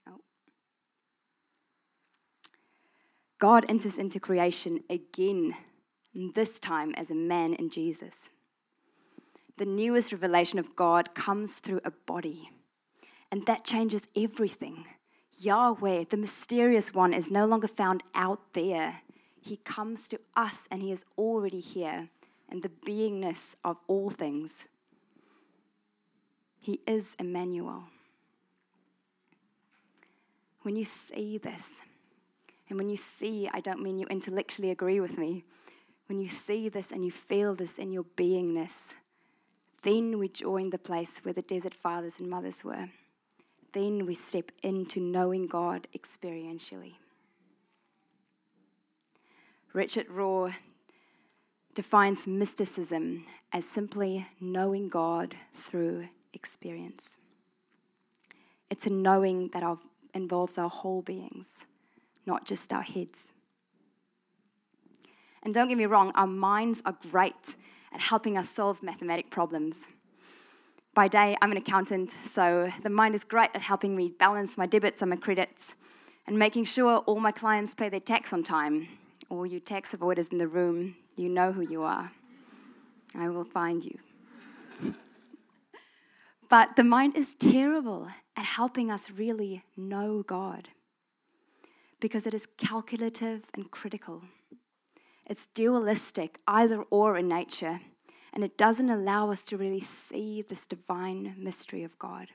Oh. 0.09 0.21
God 3.39 3.67
enters 3.69 3.99
into 3.99 4.19
creation 4.19 4.85
again, 4.89 5.55
this 6.15 6.59
time 6.59 6.95
as 6.97 7.11
a 7.11 7.15
man 7.15 7.53
in 7.53 7.69
Jesus 7.69 8.31
the 9.59 9.65
newest 9.65 10.13
revelation 10.13 10.59
of 10.59 10.77
God 10.77 11.15
comes 11.15 11.61
through 11.61 11.81
a 11.83 11.91
body. 11.91 12.51
And 13.37 13.45
that 13.45 13.65
changes 13.65 14.09
everything. 14.17 14.87
Yahweh, 15.43 16.05
the 16.09 16.17
mysterious 16.17 16.95
one, 16.95 17.13
is 17.13 17.31
no 17.31 17.45
longer 17.45 17.69
found 17.69 18.03
out 18.15 18.55
there. 18.55 19.03
He 19.39 19.59
comes 19.59 20.09
to 20.09 20.19
us 20.35 20.67
and 20.71 20.81
he 20.81 20.91
is 20.91 21.05
already 21.19 21.61
here 21.61 22.09
in 22.51 22.63
the 22.63 22.71
beingness 22.71 23.55
of 23.63 23.77
all 23.89 24.09
things. 24.09 24.69
He 26.59 26.81
is 26.87 27.15
Emmanuel. 27.19 27.91
When 30.63 30.75
you 30.75 30.87
see 30.87 31.37
this, 31.37 31.83
and 32.71 32.79
when 32.79 32.89
you 32.89 32.97
see, 32.97 33.51
I 33.53 33.61
don't 33.61 33.83
mean 33.83 33.99
you 33.99 34.07
intellectually 34.07 34.71
agree 34.71 34.99
with 34.99 35.19
me, 35.19 35.45
when 36.07 36.19
you 36.19 36.29
see 36.31 36.71
this 36.71 36.91
and 36.91 37.05
you 37.05 37.11
feel 37.11 37.55
this 37.55 37.77
in 37.77 37.93
your 37.93 38.07
beingness, 38.17 38.95
then 39.83 40.19
we 40.19 40.31
join 40.31 40.71
the 40.71 40.79
place 40.79 41.21
where 41.23 41.35
the 41.35 41.43
desert 41.43 41.75
fathers 41.75 42.15
and 42.19 42.31
mothers 42.31 42.65
were. 42.65 42.89
Then 43.77 44.07
we 44.07 44.15
step 44.15 44.53
into 44.63 45.01
knowing 45.01 45.47
God 45.47 45.87
experientially. 45.95 46.95
Richard 49.75 50.09
Rohr 50.09 50.55
defines 51.75 52.27
mysticism 52.27 53.27
as 53.53 53.67
simply 53.67 54.29
knowing 54.41 54.89
God 54.89 55.35
through 55.53 56.09
experience. 56.33 57.19
It's 58.71 58.87
a 58.87 58.91
knowing 58.91 59.51
that 59.53 59.63
our, 59.63 59.77
involves 60.15 60.57
our 60.57 60.71
whole 60.71 61.03
beings, 61.03 61.67
not 62.25 62.47
just 62.47 62.73
our 62.73 62.81
heads. 62.81 63.35
And 65.43 65.53
don't 65.53 65.69
get 65.69 65.77
me 65.77 65.85
wrong, 65.85 66.13
our 66.15 66.27
minds 66.27 66.83
are 66.87 66.97
great 67.11 67.57
at 67.93 68.01
helping 68.01 68.39
us 68.39 68.49
solve 68.49 68.83
mathematic 68.83 69.29
problems. 69.29 69.89
By 70.97 71.09
day, 71.09 71.37
I'm 71.43 71.51
an 71.51 71.59
accountant, 71.59 72.11
so 72.11 72.73
the 72.83 72.89
mind 72.89 73.15
is 73.15 73.23
great 73.23 73.51
at 73.53 73.61
helping 73.61 73.95
me 73.95 74.15
balance 74.19 74.57
my 74.57 74.65
debits 74.65 75.03
and 75.03 75.11
my 75.11 75.17
credits 75.17 75.75
and 76.27 76.39
making 76.39 76.65
sure 76.65 77.01
all 77.01 77.21
my 77.21 77.33
clients 77.33 77.75
pay 77.75 77.91
their 77.91 78.01
tax 78.01 78.33
on 78.33 78.43
time. 78.43 78.89
All 79.29 79.45
you 79.45 79.61
tax 79.61 79.93
avoiders 79.93 80.33
in 80.33 80.39
the 80.39 80.49
room, 80.49 80.97
you 81.15 81.29
know 81.29 81.53
who 81.53 81.61
you 81.61 81.83
are. 81.83 82.13
I 83.15 83.29
will 83.29 83.45
find 83.45 83.85
you. 83.85 83.99
but 86.49 86.77
the 86.77 86.83
mind 86.83 87.15
is 87.15 87.35
terrible 87.35 88.09
at 88.35 88.47
helping 88.47 88.91
us 88.91 89.11
really 89.11 89.65
know 89.77 90.23
God 90.23 90.71
because 92.01 92.27
it 92.27 92.33
is 92.33 92.49
calculative 92.57 93.43
and 93.53 93.71
critical. 93.71 94.23
It's 95.27 95.45
dualistic, 95.45 96.39
either 96.47 96.85
or 96.85 97.19
in 97.19 97.29
nature, 97.29 97.81
and 98.37 98.45
it 98.45 98.59
doesn't 98.59 98.91
allow 98.91 99.31
us 99.31 99.43
to 99.43 99.57
really 99.57 99.81
see 99.81 100.43
this 100.43 100.67
divine 100.67 101.35
mystery 101.39 101.83
of 101.83 101.99
God. 101.99 102.29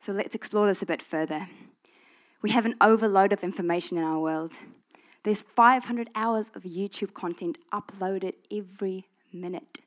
So 0.00 0.10
let's 0.10 0.34
explore 0.34 0.66
this 0.66 0.82
a 0.82 0.86
bit 0.86 1.00
further. 1.00 1.46
We 2.42 2.50
have 2.50 2.66
an 2.66 2.74
overload 2.80 3.32
of 3.32 3.44
information 3.44 3.96
in 3.96 4.02
our 4.02 4.18
world. 4.18 4.54
There's 5.22 5.42
500 5.42 6.08
hours 6.16 6.50
of 6.56 6.64
YouTube 6.64 7.14
content 7.14 7.56
uploaded 7.72 8.32
every 8.50 9.06
minute. 9.32 9.78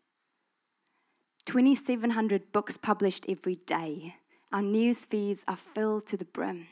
2,700 1.45 2.53
books 2.53 2.77
published 2.77 3.25
every 3.27 3.55
day. 3.55 4.15
Our 4.53 4.61
news 4.61 5.03
feeds 5.03 5.43
are 5.49 5.57
filled 5.57 6.07
to 6.07 6.15
the 6.15 6.23
brim. 6.23 6.67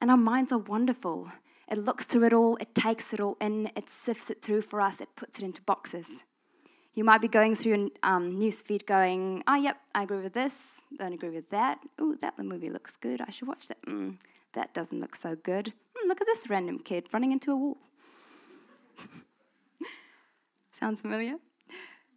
And 0.00 0.12
our 0.12 0.16
minds 0.16 0.52
are 0.52 0.58
wonderful. 0.58 1.32
It 1.70 1.78
looks 1.78 2.06
through 2.06 2.24
it 2.24 2.32
all, 2.32 2.56
it 2.56 2.74
takes 2.74 3.12
it 3.12 3.20
all 3.20 3.36
in, 3.40 3.70
it 3.76 3.90
sifts 3.90 4.30
it 4.30 4.40
through 4.40 4.62
for 4.62 4.80
us, 4.80 5.00
it 5.00 5.08
puts 5.16 5.38
it 5.38 5.44
into 5.44 5.60
boxes. 5.62 6.24
You 6.94 7.04
might 7.04 7.20
be 7.20 7.28
going 7.28 7.54
through 7.54 7.90
a 8.02 8.08
um, 8.08 8.36
newsfeed 8.36 8.86
going, 8.86 9.44
oh, 9.46 9.54
yep, 9.54 9.76
I 9.94 10.04
agree 10.04 10.22
with 10.22 10.32
this, 10.32 10.82
don't 10.98 11.12
agree 11.12 11.28
with 11.30 11.50
that. 11.50 11.78
Oh, 11.98 12.16
that 12.20 12.38
movie 12.38 12.70
looks 12.70 12.96
good, 12.96 13.20
I 13.20 13.30
should 13.30 13.48
watch 13.48 13.68
that. 13.68 13.82
Mm, 13.82 14.16
that 14.54 14.72
doesn't 14.72 14.98
look 14.98 15.14
so 15.14 15.36
good. 15.36 15.74
Hmm, 15.94 16.08
look 16.08 16.22
at 16.22 16.26
this 16.26 16.48
random 16.48 16.78
kid 16.78 17.06
running 17.12 17.32
into 17.32 17.52
a 17.52 17.56
wall. 17.56 17.76
Sounds 20.72 21.02
familiar? 21.02 21.36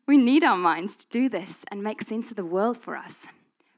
We 0.08 0.18
need 0.18 0.44
our 0.44 0.58
minds 0.58 0.96
to 0.96 1.08
do 1.10 1.30
this 1.30 1.66
and 1.70 1.84
make 1.84 2.02
sense 2.02 2.32
of 2.32 2.38
the 2.38 2.46
world 2.46 2.78
for 2.78 2.96
us. 2.96 3.28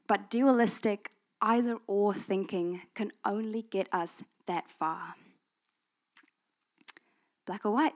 But 0.06 0.30
dualistic, 0.30 1.10
either 1.40 1.78
or 1.86 2.14
thinking 2.14 2.82
can 2.94 3.12
only 3.24 3.62
get 3.62 3.88
us 3.92 4.22
that 4.46 4.70
far. 4.70 5.16
Black 7.46 7.64
or 7.64 7.72
white? 7.72 7.94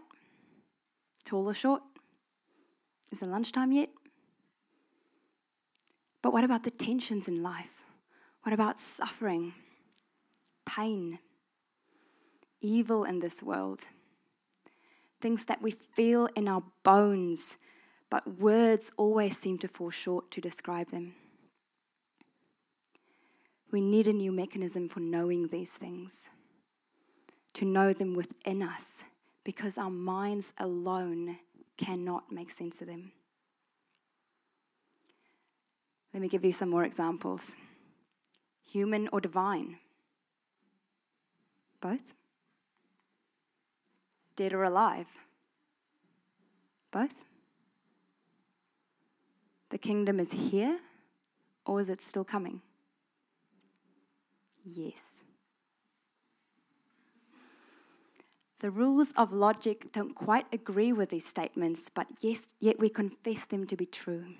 Tall 1.24 1.48
or 1.48 1.54
short? 1.54 1.82
Is 3.10 3.22
it 3.22 3.26
lunchtime 3.26 3.72
yet? 3.72 3.90
But 6.22 6.32
what 6.32 6.44
about 6.44 6.64
the 6.64 6.70
tensions 6.70 7.28
in 7.28 7.42
life? 7.42 7.82
What 8.42 8.52
about 8.52 8.80
suffering, 8.80 9.54
pain, 10.66 11.18
evil 12.60 13.04
in 13.04 13.20
this 13.20 13.42
world? 13.42 13.82
Things 15.20 15.44
that 15.46 15.62
we 15.62 15.70
feel 15.70 16.28
in 16.36 16.48
our 16.48 16.62
bones, 16.82 17.56
but 18.10 18.38
words 18.38 18.92
always 18.96 19.38
seem 19.38 19.58
to 19.58 19.68
fall 19.68 19.90
short 19.90 20.30
to 20.32 20.40
describe 20.40 20.90
them. 20.90 21.14
We 23.70 23.80
need 23.80 24.06
a 24.06 24.12
new 24.12 24.32
mechanism 24.32 24.88
for 24.88 25.00
knowing 25.00 25.48
these 25.48 25.72
things, 25.72 26.28
to 27.54 27.64
know 27.64 27.92
them 27.92 28.14
within 28.14 28.62
us, 28.62 29.04
because 29.48 29.78
our 29.78 29.88
minds 29.88 30.52
alone 30.58 31.38
cannot 31.78 32.30
make 32.30 32.52
sense 32.52 32.82
of 32.82 32.86
them. 32.86 33.12
Let 36.12 36.20
me 36.20 36.28
give 36.28 36.44
you 36.44 36.52
some 36.52 36.68
more 36.68 36.84
examples 36.84 37.56
human 38.62 39.08
or 39.10 39.22
divine? 39.22 39.78
Both? 41.80 42.12
Dead 44.36 44.52
or 44.52 44.64
alive? 44.64 45.06
Both? 46.90 47.24
The 49.70 49.78
kingdom 49.78 50.20
is 50.20 50.32
here, 50.32 50.80
or 51.64 51.80
is 51.80 51.88
it 51.88 52.02
still 52.02 52.24
coming? 52.24 52.60
Yes. 54.62 55.17
The 58.60 58.70
rules 58.70 59.12
of 59.16 59.32
logic 59.32 59.92
don't 59.92 60.16
quite 60.16 60.46
agree 60.52 60.92
with 60.92 61.10
these 61.10 61.26
statements, 61.26 61.88
but 61.88 62.08
yes, 62.20 62.48
yet 62.58 62.80
we 62.80 62.88
confess 62.88 63.44
them 63.44 63.66
to 63.68 63.76
be 63.76 63.86
true. 63.86 64.34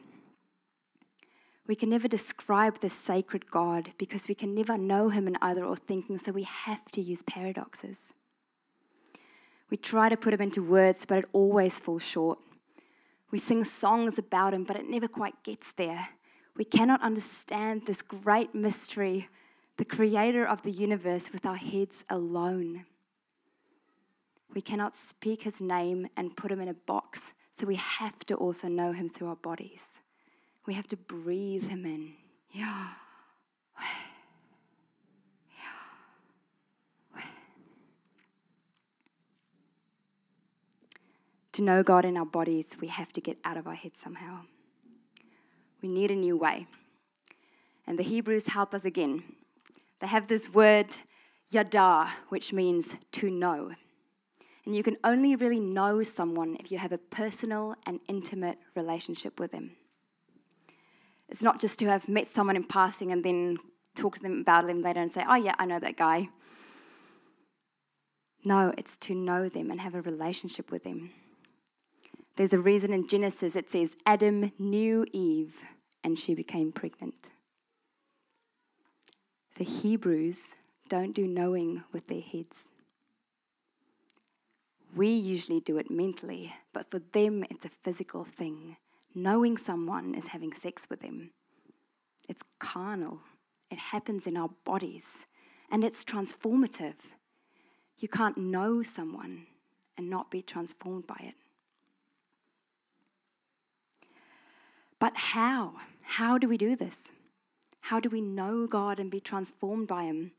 We 1.68 1.76
can 1.76 1.90
never 1.90 2.08
describe 2.08 2.78
this 2.78 2.94
sacred 2.94 3.50
God 3.50 3.92
because 3.96 4.26
we 4.26 4.34
can 4.34 4.54
never 4.54 4.76
know 4.76 5.10
him 5.10 5.28
in 5.28 5.37
either 5.40 5.64
or 5.64 5.76
thinking, 5.76 6.18
so 6.18 6.32
we 6.32 6.42
have 6.42 6.87
to 6.92 7.00
use 7.00 7.22
paradoxes. 7.22 8.12
We 9.70 9.76
try 9.76 10.08
to 10.08 10.16
put 10.16 10.32
him 10.32 10.40
into 10.40 10.62
words, 10.62 11.04
but 11.04 11.18
it 11.18 11.25
always 11.32 11.78
falls 11.78 12.02
short. 12.02 12.38
We 13.30 13.38
sing 13.38 13.64
songs 13.64 14.18
about 14.18 14.54
him, 14.54 14.64
but 14.64 14.76
it 14.76 14.88
never 14.88 15.06
quite 15.06 15.44
gets 15.44 15.70
there. 15.72 16.08
We 16.56 16.64
cannot 16.64 17.02
understand 17.02 17.82
this 17.87 18.02
great 18.02 18.54
mystery, 18.54 19.28
the 19.76 19.84
creator 19.84 20.44
of 20.44 20.62
the 20.62 20.72
universe, 20.72 21.30
with 21.30 21.46
our 21.46 21.56
heads 21.56 22.04
alone. 22.08 22.87
We 24.54 24.60
cannot 24.60 24.96
speak 24.96 25.42
his 25.42 25.60
name 25.60 26.08
and 26.16 26.36
put 26.36 26.50
him 26.50 26.60
in 26.60 26.68
a 26.68 26.74
box, 26.74 27.32
so 27.52 27.66
we 27.66 27.76
have 27.76 28.20
to 28.26 28.34
also 28.34 28.68
know 28.68 28.92
him 28.92 29.08
through 29.08 29.28
our 29.28 29.36
bodies. 29.36 30.00
We 30.66 30.74
have 30.74 30.86
to 30.88 30.96
breathe 30.96 31.68
him 31.68 31.84
in. 31.84 32.14
Yeah. 32.52 32.88
To 41.58 41.62
know 41.64 41.82
God 41.82 42.04
in 42.04 42.16
our 42.16 42.24
bodies, 42.24 42.76
we 42.80 42.87
have 42.87 43.11
to 43.14 43.20
get 43.20 43.37
out 43.44 43.56
of 43.56 43.66
our 43.66 43.74
heads 43.74 43.98
somehow. 43.98 44.42
We 45.82 45.88
need 45.88 46.08
a 46.12 46.14
new 46.14 46.37
way. 46.37 46.68
And 47.84 47.98
the 47.98 48.04
Hebrews 48.04 48.46
help 48.46 48.72
us 48.72 48.84
again. 48.84 49.24
They 49.98 50.06
have 50.06 50.28
this 50.28 50.54
word, 50.54 50.98
yada, 51.50 52.11
which 52.28 52.52
means 52.52 52.94
to 53.11 53.28
know. 53.28 53.72
And 54.68 54.76
you 54.76 54.83
can 54.83 54.98
only 55.02 55.35
really 55.35 55.61
know 55.61 56.02
someone 56.02 56.59
if 56.61 56.70
you 56.70 56.76
have 56.76 56.92
a 56.92 56.98
personal 56.98 57.74
and 57.87 58.00
intimate 58.07 58.59
relationship 58.76 59.40
with 59.40 59.52
them. 59.52 59.70
It's 61.26 61.40
not 61.40 61.59
just 61.59 61.78
to 61.78 61.87
have 61.87 62.07
met 62.07 62.28
someone 62.28 62.54
in 62.54 62.64
passing 62.64 63.11
and 63.11 63.24
then 63.24 63.57
talk 63.96 64.16
to 64.16 64.22
them 64.22 64.40
about 64.42 64.66
them 64.66 64.83
later 64.83 65.00
and 65.00 65.11
say, 65.11 65.24
oh, 65.26 65.37
yeah, 65.37 65.54
I 65.59 65.64
know 65.64 65.78
that 65.78 65.96
guy. 65.96 66.28
No, 68.44 68.74
it's 68.76 68.98
to 68.98 69.14
know 69.14 69.48
them 69.48 69.70
and 69.70 69.81
have 69.81 69.94
a 69.94 70.02
relationship 70.02 70.70
with 70.70 70.85
them. 70.85 71.12
There's 72.37 72.52
a 72.52 72.59
reason 72.59 72.92
in 72.92 73.09
Genesis 73.09 73.57
it 73.57 73.70
says 73.70 73.96
Adam 74.04 74.52
knew 74.59 75.07
Eve 75.14 75.64
and 76.04 76.18
she 76.18 76.35
became 76.35 76.72
pregnant. 76.72 77.31
The 79.57 79.64
Hebrews 79.64 80.57
don't 80.90 81.14
do 81.14 81.26
knowing 81.26 81.85
with 81.90 82.09
their 82.09 82.20
heads. 82.20 82.68
We 84.94 85.11
usually 85.11 85.61
do 85.61 85.79
it 85.79 85.90
mentally, 85.90 86.55
but 86.72 86.90
for 86.90 86.98
them 86.98 87.44
it's 87.51 87.64
a 87.64 87.70
physical 87.70 88.24
thing. 88.24 88.77
Knowing 89.14 89.57
someone 89.57 90.14
is 90.14 90.29
having 90.29 90.53
sex 90.53 90.87
with 90.88 91.01
them. 91.01 91.31
It's 92.29 92.42
carnal, 92.59 93.20
it 93.70 93.79
happens 93.79 94.27
in 94.27 94.37
our 94.37 94.51
bodies, 94.64 95.27
and 95.70 95.85
it's 95.85 96.05
transformative. 96.05 96.94
You 97.98 98.09
can't 98.09 98.37
know 98.37 98.83
someone 98.83 99.46
and 99.96 100.09
not 100.09 100.31
be 100.31 100.42
transformed 100.42 101.07
by 101.07 101.20
it. 101.20 101.35
But 104.98 105.16
how? 105.16 105.74
How 106.03 106.38
do 106.38 106.48
we 106.48 106.57
do 106.57 106.77
this? 106.77 107.11
How 107.83 108.01
do 108.01 108.09
we 108.09 108.20
know 108.20 108.66
God 108.66 108.98
and 108.98 109.11
be 109.11 109.20
transformed 109.20 109.88
by 109.88 110.05
Him 110.05 110.33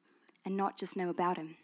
and 0.45 0.55
not 0.55 0.77
just 0.77 0.95
know 0.95 1.09
about 1.09 1.37
Him? 1.37 1.57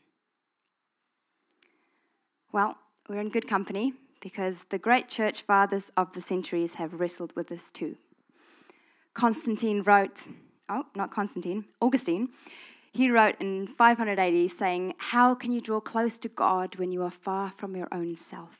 Well, 2.56 2.78
we're 3.10 3.20
in 3.20 3.32
good 3.32 3.50
company 3.50 3.96
because 4.22 4.64
the 4.70 4.78
great 4.78 5.10
church 5.10 5.42
fathers 5.42 5.92
of 5.98 6.14
the 6.14 6.22
centuries 6.22 6.76
have 6.76 7.02
wrestled 7.02 7.36
with 7.36 7.50
this 7.50 7.70
too. 7.70 7.98
Constantine 9.14 9.82
wrote, 9.82 10.26
oh, 10.70 10.86
not 10.96 11.12
Constantine, 11.12 11.66
Augustine, 11.82 12.30
he 12.94 13.12
wrote 13.12 13.36
in 13.42 13.68
580 13.68 14.48
saying, 14.48 14.94
How 14.98 15.36
can 15.36 15.52
you 15.52 15.60
draw 15.60 15.82
close 15.82 16.18
to 16.20 16.30
God 16.30 16.78
when 16.78 16.94
you 16.94 17.04
are 17.04 17.12
far 17.12 17.50
from 17.50 17.76
your 17.76 17.90
own 17.92 18.16
self? 18.16 18.60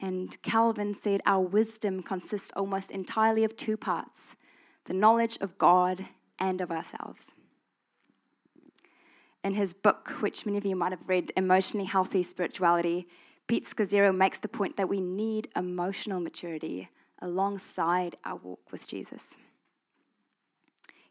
And 0.00 0.42
Calvin 0.42 0.96
said, 1.00 1.20
Our 1.24 1.42
wisdom 1.42 2.02
consists 2.02 2.50
almost 2.56 2.90
entirely 2.90 3.44
of 3.44 3.56
two 3.56 3.76
parts 3.76 4.34
the 4.86 4.94
knowledge 4.94 5.38
of 5.40 5.58
God 5.58 6.06
and 6.40 6.60
of 6.60 6.72
ourselves. 6.72 7.26
In 9.44 9.54
his 9.54 9.72
book, 9.72 10.10
which 10.20 10.46
many 10.46 10.58
of 10.58 10.64
you 10.64 10.76
might 10.76 10.92
have 10.92 11.08
read, 11.08 11.32
Emotionally 11.36 11.86
Healthy 11.86 12.22
Spirituality, 12.22 13.08
Pete 13.48 13.64
Scazzero 13.64 14.14
makes 14.14 14.38
the 14.38 14.48
point 14.48 14.76
that 14.76 14.88
we 14.88 15.00
need 15.00 15.48
emotional 15.56 16.20
maturity 16.20 16.88
alongside 17.20 18.16
our 18.24 18.36
walk 18.36 18.70
with 18.70 18.86
Jesus. 18.86 19.36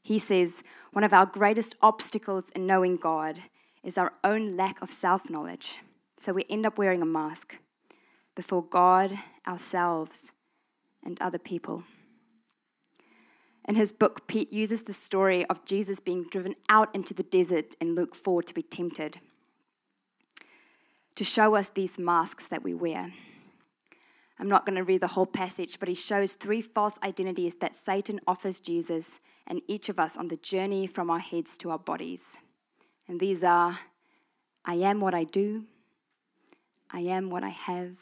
He 0.01 0.17
says, 0.17 0.63
One 0.93 1.03
of 1.03 1.13
our 1.13 1.25
greatest 1.25 1.75
obstacles 1.81 2.45
in 2.55 2.65
knowing 2.65 2.97
God 2.97 3.43
is 3.83 3.97
our 3.97 4.13
own 4.23 4.55
lack 4.55 4.81
of 4.81 4.89
self 4.89 5.29
knowledge. 5.29 5.79
So 6.17 6.33
we 6.33 6.45
end 6.49 6.65
up 6.65 6.77
wearing 6.77 7.01
a 7.01 7.05
mask 7.05 7.57
before 8.35 8.63
God, 8.63 9.17
ourselves, 9.47 10.31
and 11.03 11.21
other 11.21 11.39
people. 11.39 11.83
In 13.67 13.75
his 13.75 13.91
book, 13.91 14.27
Pete 14.27 14.51
uses 14.51 14.83
the 14.83 14.93
story 14.93 15.45
of 15.45 15.65
Jesus 15.65 15.99
being 15.99 16.25
driven 16.29 16.55
out 16.67 16.93
into 16.95 17.13
the 17.13 17.23
desert 17.23 17.75
in 17.79 17.95
Luke 17.95 18.15
4 18.15 18.41
to 18.43 18.53
be 18.53 18.63
tempted, 18.63 19.19
to 21.15 21.23
show 21.23 21.55
us 21.55 21.69
these 21.69 21.99
masks 21.99 22.47
that 22.47 22.63
we 22.63 22.73
wear. 22.73 23.13
I'm 24.39 24.49
not 24.49 24.65
going 24.65 24.77
to 24.77 24.83
read 24.83 25.01
the 25.01 25.09
whole 25.09 25.27
passage, 25.27 25.79
but 25.79 25.87
he 25.87 25.93
shows 25.93 26.33
three 26.33 26.61
false 26.63 26.95
identities 27.03 27.55
that 27.55 27.77
Satan 27.77 28.19
offers 28.27 28.59
Jesus 28.59 29.19
and 29.45 29.61
each 29.67 29.87
of 29.87 29.99
us 29.99 30.17
on 30.17 30.27
the 30.27 30.37
journey 30.37 30.87
from 30.87 31.11
our 31.11 31.19
heads 31.19 31.57
to 31.59 31.69
our 31.69 31.77
bodies. 31.77 32.37
And 33.07 33.19
these 33.19 33.43
are 33.43 33.79
I 34.65 34.75
am 34.75 34.99
what 34.99 35.13
I 35.13 35.25
do, 35.25 35.65
I 36.89 37.01
am 37.01 37.29
what 37.29 37.43
I 37.43 37.49
have, 37.49 37.97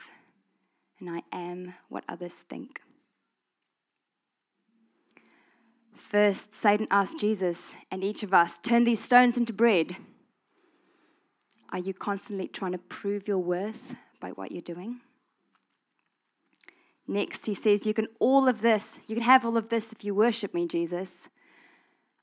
and 0.99 1.09
I 1.09 1.23
am 1.33 1.73
what 1.89 2.05
others 2.07 2.35
think. 2.35 2.81
First, 5.99 6.55
Satan 6.55 6.87
asked 6.89 7.19
Jesus 7.19 7.73
and 7.91 8.03
each 8.03 8.23
of 8.23 8.33
us, 8.33 8.57
Turn 8.57 8.85
these 8.85 9.03
stones 9.03 9.37
into 9.37 9.51
bread. 9.51 9.97
Are 11.71 11.77
you 11.77 11.93
constantly 11.93 12.47
trying 12.47 12.71
to 12.71 12.77
prove 12.77 13.27
your 13.27 13.37
worth 13.37 13.95
by 14.19 14.29
what 14.29 14.51
you're 14.51 14.61
doing? 14.61 15.01
Next, 17.05 17.45
he 17.45 17.53
says, 17.53 17.85
You 17.85 17.93
can 17.93 18.07
all 18.19 18.47
of 18.47 18.61
this, 18.61 18.99
you 19.07 19.15
can 19.15 19.25
have 19.25 19.45
all 19.45 19.57
of 19.57 19.69
this 19.69 19.91
if 19.91 20.03
you 20.03 20.15
worship 20.15 20.53
me, 20.53 20.67
Jesus. 20.67 21.27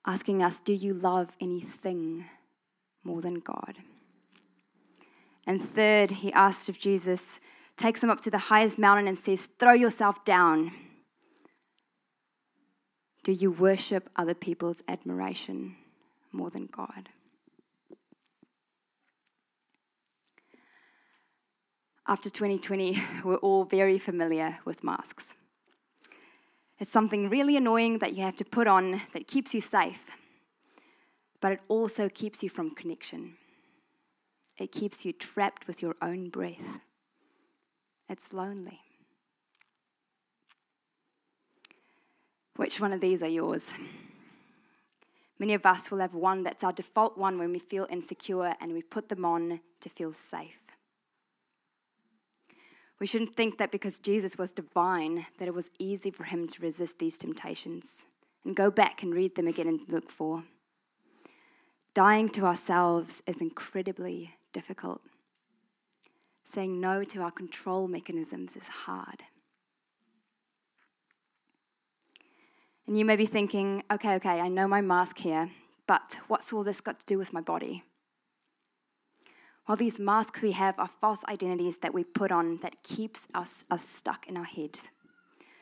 asking 0.06 0.42
us, 0.42 0.58
Do 0.58 0.72
you 0.72 0.94
love 0.94 1.36
anything 1.38 2.24
more 3.04 3.20
than 3.20 3.40
God? 3.40 3.76
And 5.46 5.62
third, 5.62 6.10
he 6.10 6.32
asked 6.32 6.68
of 6.70 6.78
Jesus, 6.78 7.40
takes 7.76 8.02
him 8.02 8.10
up 8.10 8.22
to 8.22 8.30
the 8.30 8.48
highest 8.48 8.78
mountain 8.78 9.06
and 9.06 9.18
says, 9.18 9.46
Throw 9.58 9.74
yourself 9.74 10.24
down. 10.24 10.72
Do 13.26 13.32
you 13.32 13.50
worship 13.50 14.08
other 14.14 14.34
people's 14.34 14.84
admiration 14.86 15.74
more 16.30 16.48
than 16.48 16.66
God? 16.66 17.08
After 22.06 22.30
2020, 22.30 23.02
we're 23.24 23.34
all 23.38 23.64
very 23.64 23.98
familiar 23.98 24.60
with 24.64 24.84
masks. 24.84 25.34
It's 26.78 26.92
something 26.92 27.28
really 27.28 27.56
annoying 27.56 27.98
that 27.98 28.14
you 28.14 28.22
have 28.22 28.36
to 28.36 28.44
put 28.44 28.68
on 28.68 29.02
that 29.12 29.26
keeps 29.26 29.52
you 29.54 29.60
safe, 29.60 30.06
but 31.40 31.50
it 31.50 31.60
also 31.66 32.08
keeps 32.08 32.44
you 32.44 32.48
from 32.48 32.76
connection. 32.76 33.38
It 34.56 34.70
keeps 34.70 35.04
you 35.04 35.12
trapped 35.12 35.66
with 35.66 35.82
your 35.82 35.96
own 36.00 36.28
breath. 36.28 36.78
It's 38.08 38.32
lonely. 38.32 38.85
Which 42.56 42.80
one 42.80 42.92
of 42.92 43.00
these 43.00 43.22
are 43.22 43.28
yours? 43.28 43.74
Many 45.38 45.52
of 45.52 45.66
us 45.66 45.90
will 45.90 45.98
have 45.98 46.14
one 46.14 46.42
that's 46.42 46.64
our 46.64 46.72
default 46.72 47.18
one 47.18 47.38
when 47.38 47.52
we 47.52 47.58
feel 47.58 47.86
insecure 47.90 48.54
and 48.60 48.72
we 48.72 48.82
put 48.82 49.10
them 49.10 49.24
on 49.24 49.60
to 49.80 49.88
feel 49.88 50.14
safe. 50.14 50.62
We 52.98 53.06
shouldn't 53.06 53.36
think 53.36 53.58
that 53.58 53.70
because 53.70 53.98
Jesus 53.98 54.38
was 54.38 54.50
divine, 54.50 55.26
that 55.38 55.48
it 55.48 55.54
was 55.54 55.70
easy 55.78 56.10
for 56.10 56.24
him 56.24 56.48
to 56.48 56.62
resist 56.62 56.98
these 56.98 57.18
temptations. 57.18 58.06
And 58.42 58.56
go 58.56 58.70
back 58.70 59.02
and 59.02 59.12
read 59.12 59.34
them 59.34 59.46
again 59.46 59.66
and 59.66 59.80
look 59.88 60.10
for. 60.10 60.44
Dying 61.92 62.30
to 62.30 62.46
ourselves 62.46 63.22
is 63.26 63.40
incredibly 63.40 64.36
difficult. 64.52 65.02
Saying 66.44 66.80
no 66.80 67.04
to 67.04 67.20
our 67.20 67.32
control 67.32 67.88
mechanisms 67.88 68.56
is 68.56 68.68
hard. 68.68 69.24
And 72.86 72.96
you 72.96 73.04
may 73.04 73.16
be 73.16 73.26
thinking, 73.26 73.82
okay, 73.90 74.14
okay, 74.14 74.40
I 74.40 74.48
know 74.48 74.68
my 74.68 74.80
mask 74.80 75.18
here, 75.18 75.50
but 75.88 76.18
what's 76.28 76.52
all 76.52 76.62
this 76.62 76.80
got 76.80 77.00
to 77.00 77.06
do 77.06 77.18
with 77.18 77.32
my 77.32 77.40
body? 77.40 77.82
Well, 79.66 79.76
these 79.76 79.98
masks 79.98 80.42
we 80.42 80.52
have 80.52 80.78
are 80.78 80.86
false 80.86 81.24
identities 81.28 81.78
that 81.78 81.92
we 81.92 82.04
put 82.04 82.30
on 82.30 82.58
that 82.58 82.84
keeps 82.84 83.26
us, 83.34 83.64
us 83.68 83.84
stuck 83.84 84.28
in 84.28 84.36
our 84.36 84.44
heads. 84.44 84.90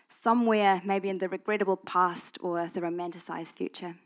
Somewhere, 0.08 0.82
maybe 0.84 1.08
in 1.08 1.18
the 1.18 1.28
regrettable 1.28 1.78
past 1.78 2.36
or 2.42 2.68
the 2.68 2.82
romanticized 2.82 3.54
future. 3.54 3.96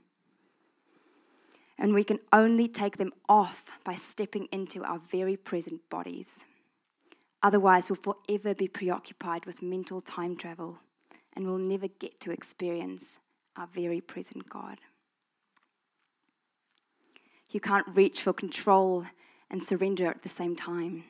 And 1.76 1.94
we 1.94 2.04
can 2.04 2.20
only 2.32 2.68
take 2.68 2.98
them 2.98 3.12
off 3.28 3.80
by 3.84 3.96
stepping 3.96 4.46
into 4.52 4.84
our 4.84 4.98
very 4.98 5.36
present 5.36 5.80
bodies. 5.90 6.44
Otherwise, 7.42 7.90
we'll 7.90 8.14
forever 8.26 8.54
be 8.54 8.68
preoccupied 8.68 9.46
with 9.46 9.62
mental 9.62 10.00
time 10.00 10.36
travel 10.36 10.78
and 11.38 11.46
we'll 11.46 11.56
never 11.56 11.86
get 11.86 12.18
to 12.18 12.32
experience 12.32 13.20
our 13.56 13.68
very 13.68 14.00
present 14.00 14.48
God. 14.48 14.78
You 17.48 17.60
can't 17.60 17.86
reach 17.86 18.20
for 18.20 18.32
control 18.32 19.06
and 19.48 19.64
surrender 19.64 20.08
at 20.08 20.24
the 20.24 20.28
same 20.28 20.56
time. 20.56 21.04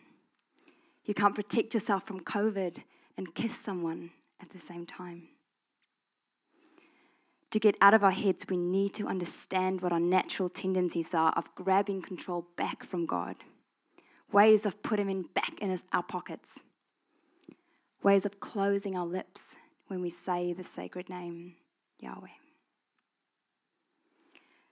You 1.07 1.15
can't 1.15 1.35
protect 1.35 1.73
yourself 1.73 2.07
from 2.07 2.21
COVID 2.21 2.83
and 3.17 3.35
kiss 3.35 3.57
someone 3.57 4.11
at 4.39 4.51
the 4.51 4.59
same 4.59 4.85
time. 4.85 5.29
To 7.53 7.59
get 7.59 7.77
out 7.81 7.95
of 7.95 8.05
our 8.05 8.11
heads, 8.11 8.45
we 8.51 8.59
need 8.59 8.93
to 8.95 9.09
understand 9.09 9.81
what 9.81 9.95
our 9.95 9.99
natural 9.99 10.51
tendencies 10.51 11.15
are 11.15 11.33
of 11.39 11.55
grabbing 11.55 12.03
control 12.03 12.49
back 12.55 12.85
from 12.85 13.07
God, 13.07 13.37
ways 14.31 14.67
of 14.67 14.83
putting 14.83 15.09
Him 15.09 15.31
back 15.35 15.59
in 15.59 15.75
our 15.95 16.03
pockets, 16.03 16.61
ways 18.03 18.27
of 18.27 18.41
closing 18.41 18.95
our 18.95 19.07
lips 19.07 19.57
when 19.89 20.01
we 20.01 20.11
say 20.11 20.53
the 20.53 20.65
sacred 20.65 21.09
name, 21.09 21.55
Yahweh. 21.99 22.29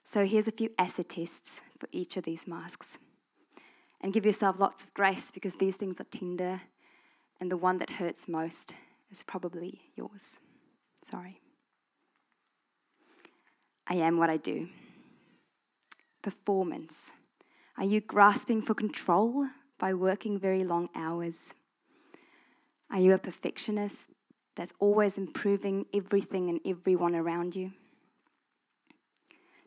So 0.04 0.24
here's 0.24 0.46
a 0.46 0.52
few 0.52 0.70
acid 0.78 1.08
tests 1.08 1.62
for 1.80 1.88
each 1.90 2.16
of 2.16 2.24
these 2.24 2.46
masks 2.46 2.98
and 4.00 4.12
give 4.12 4.24
yourself 4.24 4.60
lots 4.60 4.84
of 4.84 4.94
grace 4.94 5.30
because 5.30 5.56
these 5.56 5.76
things 5.76 6.00
are 6.00 6.04
tender, 6.04 6.60
and 7.40 7.50
the 7.50 7.56
one 7.56 7.78
that 7.78 7.90
hurts 7.90 8.28
most 8.28 8.74
is 9.10 9.22
probably 9.22 9.80
yours. 9.96 10.38
Sorry. 11.02 11.40
I 13.86 13.94
am 13.94 14.18
what 14.18 14.30
I 14.30 14.36
do. 14.36 14.68
Performance. 16.22 17.12
Are 17.78 17.84
you 17.84 18.00
grasping 18.00 18.62
for 18.62 18.74
control 18.74 19.48
by 19.78 19.92
working 19.92 20.38
very 20.38 20.64
long 20.64 20.88
hours? 20.94 21.54
Are 22.90 23.00
you 23.00 23.12
a 23.12 23.18
perfectionist 23.18 24.08
that's 24.56 24.72
always 24.80 25.16
improving 25.16 25.86
everything 25.94 26.48
and 26.48 26.60
everyone 26.64 27.14
around 27.14 27.54
you? 27.54 27.72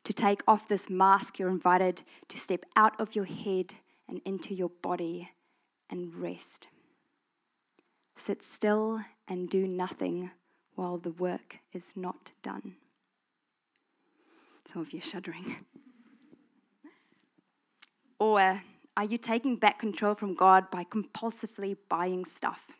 To 0.03 0.13
take 0.13 0.41
off 0.47 0.67
this 0.67 0.89
mask, 0.89 1.37
you're 1.37 1.49
invited 1.49 2.01
to 2.29 2.37
step 2.37 2.65
out 2.75 2.99
of 2.99 3.15
your 3.15 3.25
head 3.25 3.75
and 4.07 4.21
into 4.25 4.55
your 4.55 4.69
body 4.81 5.29
and 5.89 6.15
rest. 6.15 6.67
Sit 8.17 8.43
still 8.43 9.01
and 9.27 9.49
do 9.49 9.67
nothing 9.67 10.31
while 10.75 10.97
the 10.97 11.11
work 11.11 11.59
is 11.73 11.91
not 11.95 12.31
done. 12.41 12.75
Some 14.65 14.81
of 14.81 14.93
you 14.93 14.99
are 14.99 15.03
shuddering. 15.03 15.57
or 18.19 18.61
are 18.97 19.03
you 19.03 19.17
taking 19.17 19.55
back 19.55 19.79
control 19.79 20.15
from 20.15 20.33
God 20.33 20.69
by 20.71 20.83
compulsively 20.83 21.77
buying 21.87 22.25
stuff? 22.25 22.78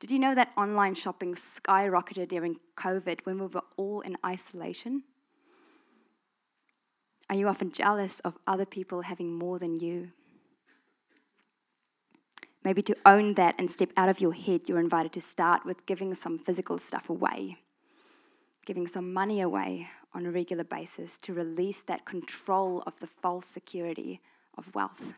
Did 0.00 0.10
you 0.10 0.18
know 0.18 0.34
that 0.34 0.52
online 0.56 0.94
shopping 0.94 1.34
skyrocketed 1.34 2.28
during 2.28 2.56
COVID 2.74 3.20
when 3.24 3.38
we 3.38 3.46
were 3.46 3.64
all 3.76 4.00
in 4.00 4.16
isolation? 4.24 5.02
Are 7.28 7.36
you 7.36 7.46
often 7.46 7.70
jealous 7.70 8.18
of 8.20 8.38
other 8.46 8.64
people 8.64 9.02
having 9.02 9.34
more 9.34 9.58
than 9.58 9.78
you? 9.78 10.12
Maybe 12.64 12.80
to 12.82 12.96
own 13.04 13.34
that 13.34 13.54
and 13.58 13.70
step 13.70 13.90
out 13.94 14.08
of 14.08 14.22
your 14.22 14.32
head, 14.32 14.62
you're 14.66 14.80
invited 14.80 15.12
to 15.12 15.20
start 15.20 15.66
with 15.66 15.84
giving 15.84 16.14
some 16.14 16.38
physical 16.38 16.78
stuff 16.78 17.10
away, 17.10 17.58
giving 18.64 18.86
some 18.86 19.12
money 19.12 19.40
away 19.42 19.88
on 20.14 20.24
a 20.24 20.30
regular 20.30 20.64
basis 20.64 21.18
to 21.18 21.34
release 21.34 21.82
that 21.82 22.06
control 22.06 22.82
of 22.86 22.98
the 23.00 23.06
false 23.06 23.46
security 23.46 24.20
of 24.56 24.74
wealth. 24.74 25.12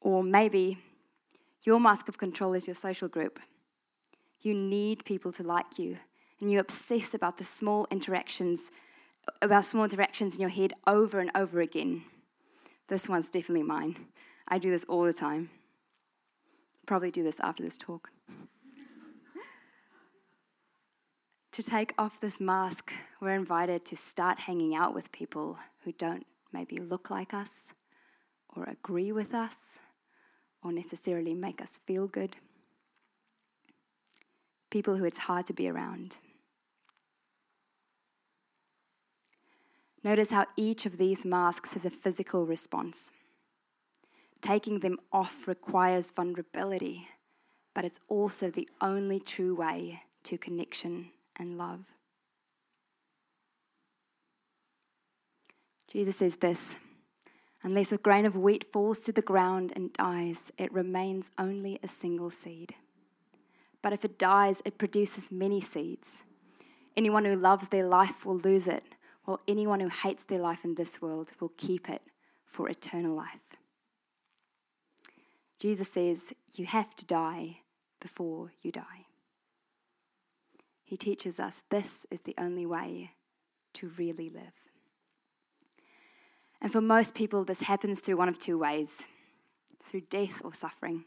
Or 0.00 0.24
maybe 0.24 0.78
your 1.62 1.80
mask 1.80 2.08
of 2.08 2.18
control 2.18 2.54
is 2.54 2.66
your 2.66 2.74
social 2.74 3.08
group. 3.08 3.40
You 4.40 4.54
need 4.54 5.04
people 5.04 5.32
to 5.32 5.42
like 5.42 5.78
you, 5.78 5.98
and 6.40 6.50
you 6.50 6.58
obsess 6.58 7.14
about 7.14 7.38
the 7.38 7.44
small 7.44 7.86
interactions 7.90 8.70
about 9.40 9.64
small 9.64 9.84
interactions 9.84 10.34
in 10.34 10.40
your 10.40 10.50
head 10.50 10.72
over 10.86 11.20
and 11.20 11.30
over 11.34 11.60
again. 11.60 12.02
This 12.88 13.08
one's 13.08 13.28
definitely 13.28 13.62
mine. 13.62 13.96
I 14.48 14.58
do 14.58 14.70
this 14.70 14.84
all 14.84 15.04
the 15.04 15.12
time. 15.12 15.50
Probably 16.86 17.10
do 17.10 17.22
this 17.22 17.40
after 17.40 17.62
this 17.62 17.76
talk. 17.76 18.10
to 21.52 21.62
take 21.62 21.94
off 21.98 22.20
this 22.20 22.40
mask, 22.40 22.92
we're 23.20 23.34
invited 23.34 23.84
to 23.84 23.96
start 23.96 24.40
hanging 24.40 24.74
out 24.74 24.94
with 24.94 25.12
people 25.12 25.58
who 25.84 25.92
don't 25.92 26.26
maybe 26.52 26.76
look 26.76 27.10
like 27.10 27.32
us 27.32 27.72
or 28.54 28.64
agree 28.64 29.12
with 29.12 29.34
us 29.34 29.78
or 30.62 30.72
necessarily 30.72 31.34
make 31.34 31.60
us 31.60 31.78
feel 31.86 32.06
good. 32.06 32.36
People 34.70 34.96
who 34.96 35.04
it's 35.04 35.18
hard 35.18 35.46
to 35.46 35.52
be 35.52 35.68
around. 35.68 36.16
Notice 40.04 40.30
how 40.30 40.46
each 40.56 40.84
of 40.84 40.98
these 40.98 41.24
masks 41.24 41.74
has 41.74 41.84
a 41.84 41.90
physical 41.90 42.44
response. 42.46 43.10
Taking 44.40 44.80
them 44.80 44.98
off 45.12 45.46
requires 45.46 46.10
vulnerability, 46.10 47.08
but 47.74 47.84
it's 47.84 48.00
also 48.08 48.50
the 48.50 48.68
only 48.80 49.20
true 49.20 49.54
way 49.54 50.02
to 50.24 50.36
connection 50.36 51.10
and 51.36 51.56
love. 51.56 51.92
Jesus 55.92 56.16
says 56.16 56.36
this 56.36 56.76
Unless 57.64 57.92
a 57.92 57.98
grain 57.98 58.26
of 58.26 58.36
wheat 58.36 58.64
falls 58.72 58.98
to 59.00 59.12
the 59.12 59.22
ground 59.22 59.72
and 59.76 59.92
dies, 59.92 60.50
it 60.58 60.72
remains 60.72 61.30
only 61.38 61.78
a 61.82 61.88
single 61.88 62.30
seed. 62.30 62.74
But 63.82 63.92
if 63.92 64.04
it 64.04 64.18
dies, 64.18 64.62
it 64.64 64.78
produces 64.78 65.30
many 65.30 65.60
seeds. 65.60 66.24
Anyone 66.96 67.24
who 67.24 67.36
loves 67.36 67.68
their 67.68 67.86
life 67.86 68.26
will 68.26 68.38
lose 68.38 68.66
it 68.66 68.84
while 69.24 69.40
anyone 69.46 69.80
who 69.80 69.88
hates 69.88 70.24
their 70.24 70.40
life 70.40 70.64
in 70.64 70.74
this 70.74 71.00
world 71.00 71.32
will 71.38 71.52
keep 71.56 71.88
it 71.88 72.02
for 72.44 72.68
eternal 72.68 73.14
life. 73.14 73.56
Jesus 75.58 75.92
says, 75.92 76.32
You 76.54 76.66
have 76.66 76.96
to 76.96 77.06
die 77.06 77.58
before 78.00 78.52
you 78.62 78.72
die. 78.72 79.06
he 80.82 80.96
teaches 80.96 81.40
us 81.40 81.62
this 81.70 82.04
is 82.10 82.22
the 82.22 82.34
only 82.36 82.66
way 82.66 83.12
to 83.72 83.88
really 83.96 84.28
live. 84.28 84.71
And 86.62 86.70
for 86.70 86.80
most 86.80 87.16
people, 87.16 87.44
this 87.44 87.62
happens 87.62 87.98
through 87.98 88.16
one 88.16 88.28
of 88.28 88.38
two 88.38 88.56
ways 88.56 89.04
through 89.82 90.02
death 90.02 90.40
or 90.44 90.54
suffering. 90.54 91.04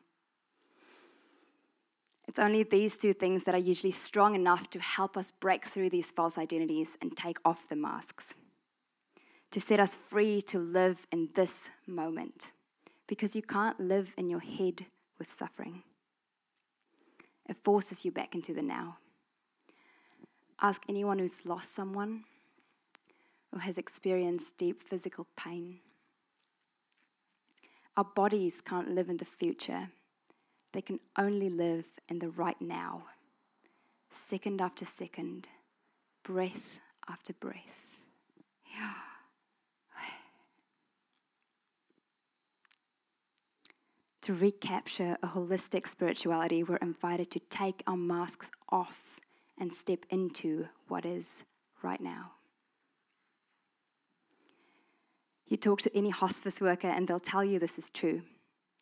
It's 2.27 2.37
only 2.37 2.63
these 2.63 2.97
two 2.97 3.13
things 3.13 3.45
that 3.45 3.55
are 3.55 3.59
usually 3.59 3.91
strong 3.91 4.35
enough 4.35 4.69
to 4.71 4.79
help 4.79 5.15
us 5.15 5.31
break 5.31 5.65
through 5.65 5.91
these 5.91 6.11
false 6.11 6.37
identities 6.37 6.97
and 7.01 7.15
take 7.15 7.37
off 7.45 7.69
the 7.69 7.77
masks, 7.77 8.33
to 9.51 9.61
set 9.61 9.79
us 9.79 9.95
free 9.95 10.41
to 10.41 10.59
live 10.59 11.07
in 11.09 11.29
this 11.35 11.69
moment, 11.87 12.51
because 13.07 13.33
you 13.33 13.41
can't 13.41 13.79
live 13.79 14.13
in 14.17 14.29
your 14.29 14.41
head 14.41 14.87
with 15.17 15.31
suffering. 15.31 15.83
It 17.47 17.55
forces 17.63 18.03
you 18.03 18.11
back 18.11 18.35
into 18.35 18.53
the 18.53 18.61
now. 18.61 18.97
Ask 20.59 20.81
anyone 20.89 21.19
who's 21.19 21.45
lost 21.45 21.73
someone 21.73 22.25
or 23.55 23.61
has 23.61 23.77
experienced 23.77 24.57
deep 24.57 24.81
physical 24.81 25.27
pain. 25.37 25.79
Our 27.95 28.03
bodies 28.03 28.59
can't 28.59 28.91
live 28.91 29.07
in 29.09 29.17
the 29.17 29.25
future, 29.25 29.89
they 30.73 30.81
can 30.81 30.99
only 31.17 31.49
live 31.49 31.85
in 32.09 32.19
the 32.19 32.29
right 32.29 32.59
now, 32.59 33.05
second 34.11 34.59
after 34.59 34.83
second, 34.83 35.47
breath 36.23 36.79
after 37.07 37.31
breath. 37.31 38.01
Yeah. 38.77 38.93
To 44.23 44.33
recapture 44.33 45.17
a 45.21 45.27
holistic 45.27 45.87
spirituality, 45.87 46.63
we're 46.63 46.77
invited 46.77 47.29
to 47.29 47.39
take 47.39 47.83
our 47.85 47.95
masks 47.95 48.49
off 48.69 49.19
and 49.55 49.71
step 49.71 49.99
into 50.09 50.67
what 50.87 51.05
is 51.05 51.43
right 51.83 52.01
now. 52.01 52.31
You 55.47 55.57
talk 55.57 55.81
to 55.81 55.95
any 55.95 56.09
hospice 56.09 56.59
worker, 56.59 56.87
and 56.87 57.07
they'll 57.07 57.19
tell 57.19 57.43
you 57.43 57.59
this 57.59 57.77
is 57.77 57.89
true. 57.89 58.23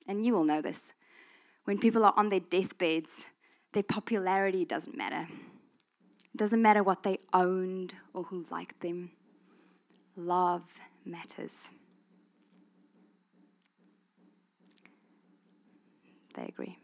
And 0.08 0.26
you 0.26 0.34
will 0.34 0.45
know 0.45 0.62
this. 0.62 0.93
When 1.65 1.78
people 1.78 2.06
are 2.06 2.13
on 2.15 2.30
their 2.30 2.39
deathbeds, 2.39 3.26
their 3.73 3.84
popularity 3.84 4.65
doesn't 4.65 4.97
matter. 4.97 5.28
It 6.34 6.38
doesn't 6.38 6.62
matter 6.62 6.84
what 6.84 7.04
they 7.04 7.19
owned 7.34 7.93
or 8.13 8.23
who 8.23 8.45
liked 8.49 8.82
them. 8.82 9.12
Love 10.15 10.63
matters. 11.06 11.69
They 16.36 16.43
agree. 16.43 16.80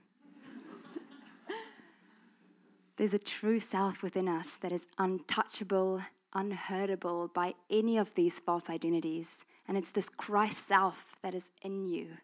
There's 2.97 3.13
a 3.13 3.19
true 3.19 3.59
self 3.59 4.03
within 4.03 4.27
us 4.27 4.55
that 4.57 4.71
is 4.71 4.85
untouchable, 4.97 6.03
unhurtable 6.33 7.29
by 7.29 7.55
any 7.69 7.97
of 7.97 8.13
these 8.13 8.39
false 8.39 8.69
identities. 8.69 9.45
And 9.69 9.77
it's 9.77 9.91
this 9.91 10.09
Christ 10.09 10.67
self 10.67 11.15
that 11.21 11.35
is 11.35 11.51
in 11.61 11.85
you, 11.85 12.17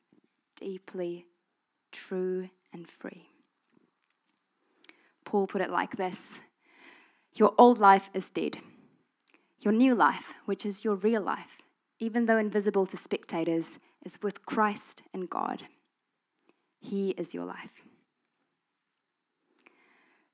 deeply 0.55 1.27
true 1.91 2.49
and 2.73 2.87
free. 2.87 3.29
Paul 5.25 5.45
put 5.45 5.61
it 5.61 5.69
like 5.69 5.95
this 5.95 6.41
Your 7.35 7.53
old 7.59 7.77
life 7.77 8.09
is 8.15 8.31
dead. 8.31 8.57
Your 9.59 9.73
new 9.73 9.93
life, 9.93 10.33
which 10.45 10.65
is 10.65 10.83
your 10.83 10.95
real 10.95 11.21
life, 11.21 11.59
even 11.99 12.25
though 12.25 12.39
invisible 12.39 12.87
to 12.87 12.97
spectators, 12.97 13.77
is 14.03 14.17
with 14.23 14.47
Christ 14.47 15.03
and 15.13 15.29
God. 15.29 15.67
He 16.79 17.11
is 17.11 17.35
your 17.35 17.45
life. 17.45 17.83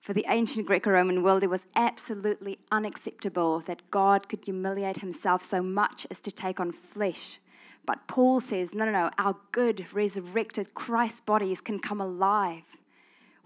For 0.02 0.14
the 0.14 0.26
ancient 0.28 0.66
Greco 0.66 0.90
Roman 0.90 1.22
world, 1.22 1.44
it 1.44 1.50
was 1.50 1.68
absolutely 1.76 2.58
unacceptable 2.72 3.60
that 3.62 3.92
God 3.92 4.28
could 4.28 4.44
humiliate 4.44 4.98
himself 4.98 5.44
so 5.44 5.62
much 5.62 6.08
as 6.10 6.20
to 6.22 6.32
take 6.32 6.60
on 6.60 6.72
flesh. 6.72 7.40
But 7.86 8.08
Paul 8.08 8.42
says, 8.42 8.74
no, 8.74 8.86
no, 8.86 8.92
no, 8.92 9.12
our 9.20 9.38
good, 9.52 9.86
resurrected 9.94 10.74
Christ 10.74 11.28
bodies 11.28 11.62
can 11.62 11.78
come 11.78 12.02
alive. 12.02 12.64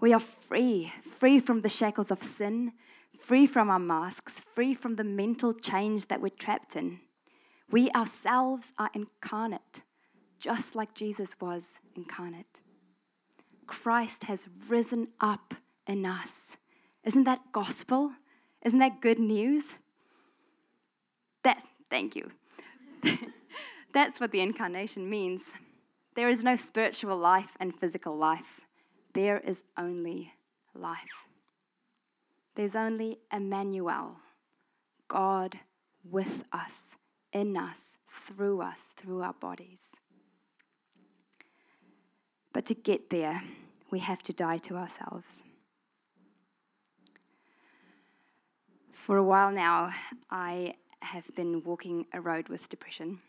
We 0.00 0.14
are 0.14 0.20
free, 0.20 0.94
free 1.02 1.40
from 1.40 1.60
the 1.60 1.68
shackles 1.68 2.10
of 2.10 2.22
sin, 2.22 2.72
free 3.18 3.46
from 3.46 3.68
our 3.68 3.78
masks, 3.78 4.40
free 4.40 4.72
from 4.72 4.96
the 4.96 5.04
mental 5.04 5.52
change 5.52 6.06
that 6.06 6.22
we're 6.22 6.30
trapped 6.30 6.74
in. 6.74 7.00
We 7.70 7.90
ourselves 7.90 8.72
are 8.78 8.90
incarnate, 8.94 9.82
just 10.40 10.74
like 10.74 10.94
Jesus 10.94 11.36
was 11.38 11.80
incarnate. 11.94 12.60
Christ 13.66 14.24
has 14.24 14.48
risen 14.68 15.08
up 15.20 15.54
in 15.86 16.04
us. 16.04 16.56
Isn't 17.04 17.24
that 17.24 17.52
gospel? 17.52 18.12
Isn't 18.64 18.78
that 18.80 19.00
good 19.00 19.18
news? 19.18 19.78
That, 21.44 21.62
thank 21.88 22.16
you. 22.16 22.32
That's 23.92 24.20
what 24.20 24.32
the 24.32 24.40
incarnation 24.40 25.08
means. 25.08 25.52
There 26.16 26.28
is 26.28 26.42
no 26.42 26.56
spiritual 26.56 27.16
life 27.16 27.56
and 27.60 27.78
physical 27.78 28.16
life. 28.16 28.62
There 29.14 29.38
is 29.38 29.62
only 29.78 30.32
life. 30.74 31.26
There's 32.56 32.74
only 32.74 33.18
Emmanuel, 33.32 34.16
God 35.08 35.60
with 36.02 36.44
us, 36.52 36.96
in 37.32 37.56
us, 37.56 37.98
through 38.10 38.62
us, 38.62 38.94
through 38.96 39.22
our 39.22 39.34
bodies. 39.34 39.92
But 42.52 42.64
to 42.66 42.74
get 42.74 43.10
there, 43.10 43.42
we 43.90 43.98
have 43.98 44.22
to 44.24 44.32
die 44.32 44.58
to 44.58 44.76
ourselves. 44.76 45.42
For 49.06 49.16
a 49.16 49.22
while 49.22 49.52
now, 49.52 49.92
I 50.32 50.74
have 51.00 51.32
been 51.36 51.62
walking 51.62 52.06
a 52.12 52.20
road 52.20 52.48
with 52.48 52.68
depression. 52.68 53.20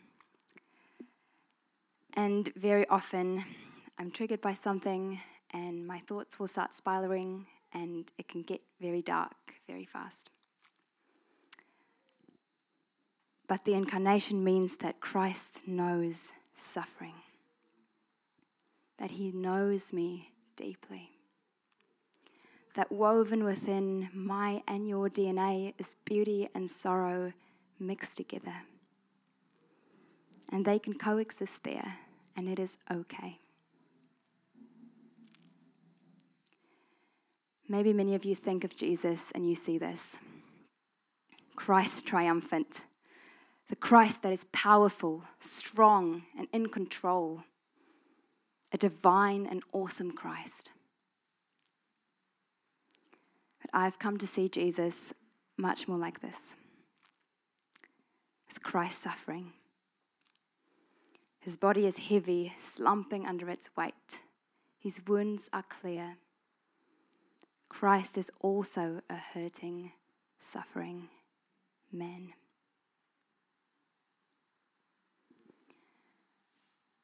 And 2.14 2.52
very 2.56 2.84
often, 2.88 3.44
I'm 3.96 4.10
triggered 4.10 4.40
by 4.40 4.54
something, 4.54 5.20
and 5.52 5.86
my 5.86 6.00
thoughts 6.00 6.36
will 6.40 6.48
start 6.48 6.74
spiraling, 6.74 7.46
and 7.72 8.10
it 8.18 8.26
can 8.26 8.42
get 8.42 8.60
very 8.80 9.02
dark 9.02 9.36
very 9.68 9.84
fast. 9.84 10.30
But 13.46 13.64
the 13.64 13.74
incarnation 13.74 14.42
means 14.42 14.78
that 14.78 14.98
Christ 14.98 15.68
knows 15.68 16.32
suffering, 16.56 17.22
that 18.98 19.12
he 19.12 19.30
knows 19.30 19.92
me 19.92 20.32
deeply 20.56 21.17
that 22.74 22.92
woven 22.92 23.44
within 23.44 24.08
my 24.12 24.62
and 24.66 24.88
your 24.88 25.08
DNA 25.08 25.74
is 25.78 25.96
beauty 26.04 26.48
and 26.54 26.70
sorrow 26.70 27.32
mixed 27.78 28.16
together. 28.16 28.62
And 30.50 30.64
they 30.64 30.78
can 30.78 30.94
coexist 30.94 31.64
there, 31.64 31.96
and 32.36 32.48
it 32.48 32.58
is 32.58 32.78
okay. 32.90 33.38
Maybe 37.68 37.92
many 37.92 38.14
of 38.14 38.24
you 38.24 38.34
think 38.34 38.64
of 38.64 38.76
Jesus 38.76 39.30
and 39.34 39.46
you 39.46 39.54
see 39.54 39.76
this 39.76 40.16
Christ 41.54 42.06
triumphant, 42.06 42.84
the 43.68 43.76
Christ 43.76 44.22
that 44.22 44.32
is 44.32 44.44
powerful, 44.44 45.24
strong, 45.38 46.22
and 46.38 46.48
in 46.50 46.68
control, 46.68 47.42
a 48.72 48.78
divine 48.78 49.46
and 49.46 49.62
awesome 49.72 50.12
Christ. 50.12 50.70
But 53.70 53.78
I've 53.78 53.98
come 53.98 54.16
to 54.18 54.26
see 54.26 54.48
Jesus 54.48 55.12
much 55.56 55.88
more 55.88 55.98
like 55.98 56.20
this 56.20 56.54
as 58.50 58.58
Christ 58.58 59.02
suffering. 59.02 59.52
His 61.40 61.56
body 61.56 61.86
is 61.86 61.98
heavy, 61.98 62.54
slumping 62.62 63.26
under 63.26 63.48
its 63.48 63.70
weight. 63.76 64.22
His 64.78 65.00
wounds 65.06 65.48
are 65.52 65.64
clear. 65.68 66.16
Christ 67.68 68.16
is 68.16 68.30
also 68.40 69.00
a 69.10 69.16
hurting, 69.16 69.92
suffering 70.40 71.08
man. 71.92 72.32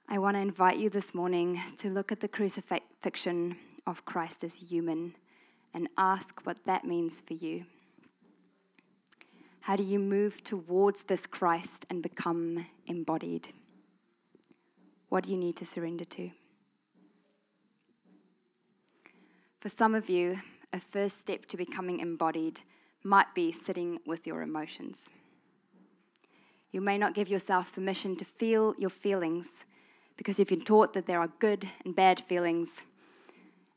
I 0.08 0.18
want 0.18 0.36
to 0.36 0.40
invite 0.40 0.78
you 0.78 0.90
this 0.90 1.14
morning 1.14 1.60
to 1.78 1.90
look 1.90 2.12
at 2.12 2.20
the 2.20 2.28
crucifixion 2.28 3.56
of 3.86 4.04
Christ 4.04 4.44
as 4.44 4.54
human 4.54 5.14
and 5.74 5.88
ask 5.98 6.46
what 6.46 6.64
that 6.64 6.84
means 6.84 7.20
for 7.20 7.34
you. 7.34 7.66
How 9.62 9.76
do 9.76 9.82
you 9.82 9.98
move 9.98 10.44
towards 10.44 11.04
this 11.04 11.26
Christ 11.26 11.84
and 11.90 12.02
become 12.02 12.66
embodied? 12.86 13.48
What 15.08 15.24
do 15.24 15.32
you 15.32 15.38
need 15.38 15.56
to 15.56 15.66
surrender 15.66 16.04
to? 16.04 16.30
For 19.60 19.68
some 19.68 19.94
of 19.94 20.10
you, 20.10 20.40
a 20.72 20.80
first 20.80 21.18
step 21.18 21.46
to 21.46 21.56
becoming 21.56 22.00
embodied 22.00 22.60
might 23.02 23.34
be 23.34 23.50
sitting 23.50 24.00
with 24.06 24.26
your 24.26 24.42
emotions. 24.42 25.08
You 26.70 26.80
may 26.80 26.98
not 26.98 27.14
give 27.14 27.28
yourself 27.28 27.72
permission 27.72 28.16
to 28.16 28.24
feel 28.24 28.74
your 28.78 28.90
feelings 28.90 29.64
because 30.16 30.38
you've 30.38 30.48
been 30.48 30.64
taught 30.64 30.92
that 30.92 31.06
there 31.06 31.20
are 31.20 31.28
good 31.38 31.68
and 31.84 31.94
bad 31.96 32.20
feelings 32.20 32.82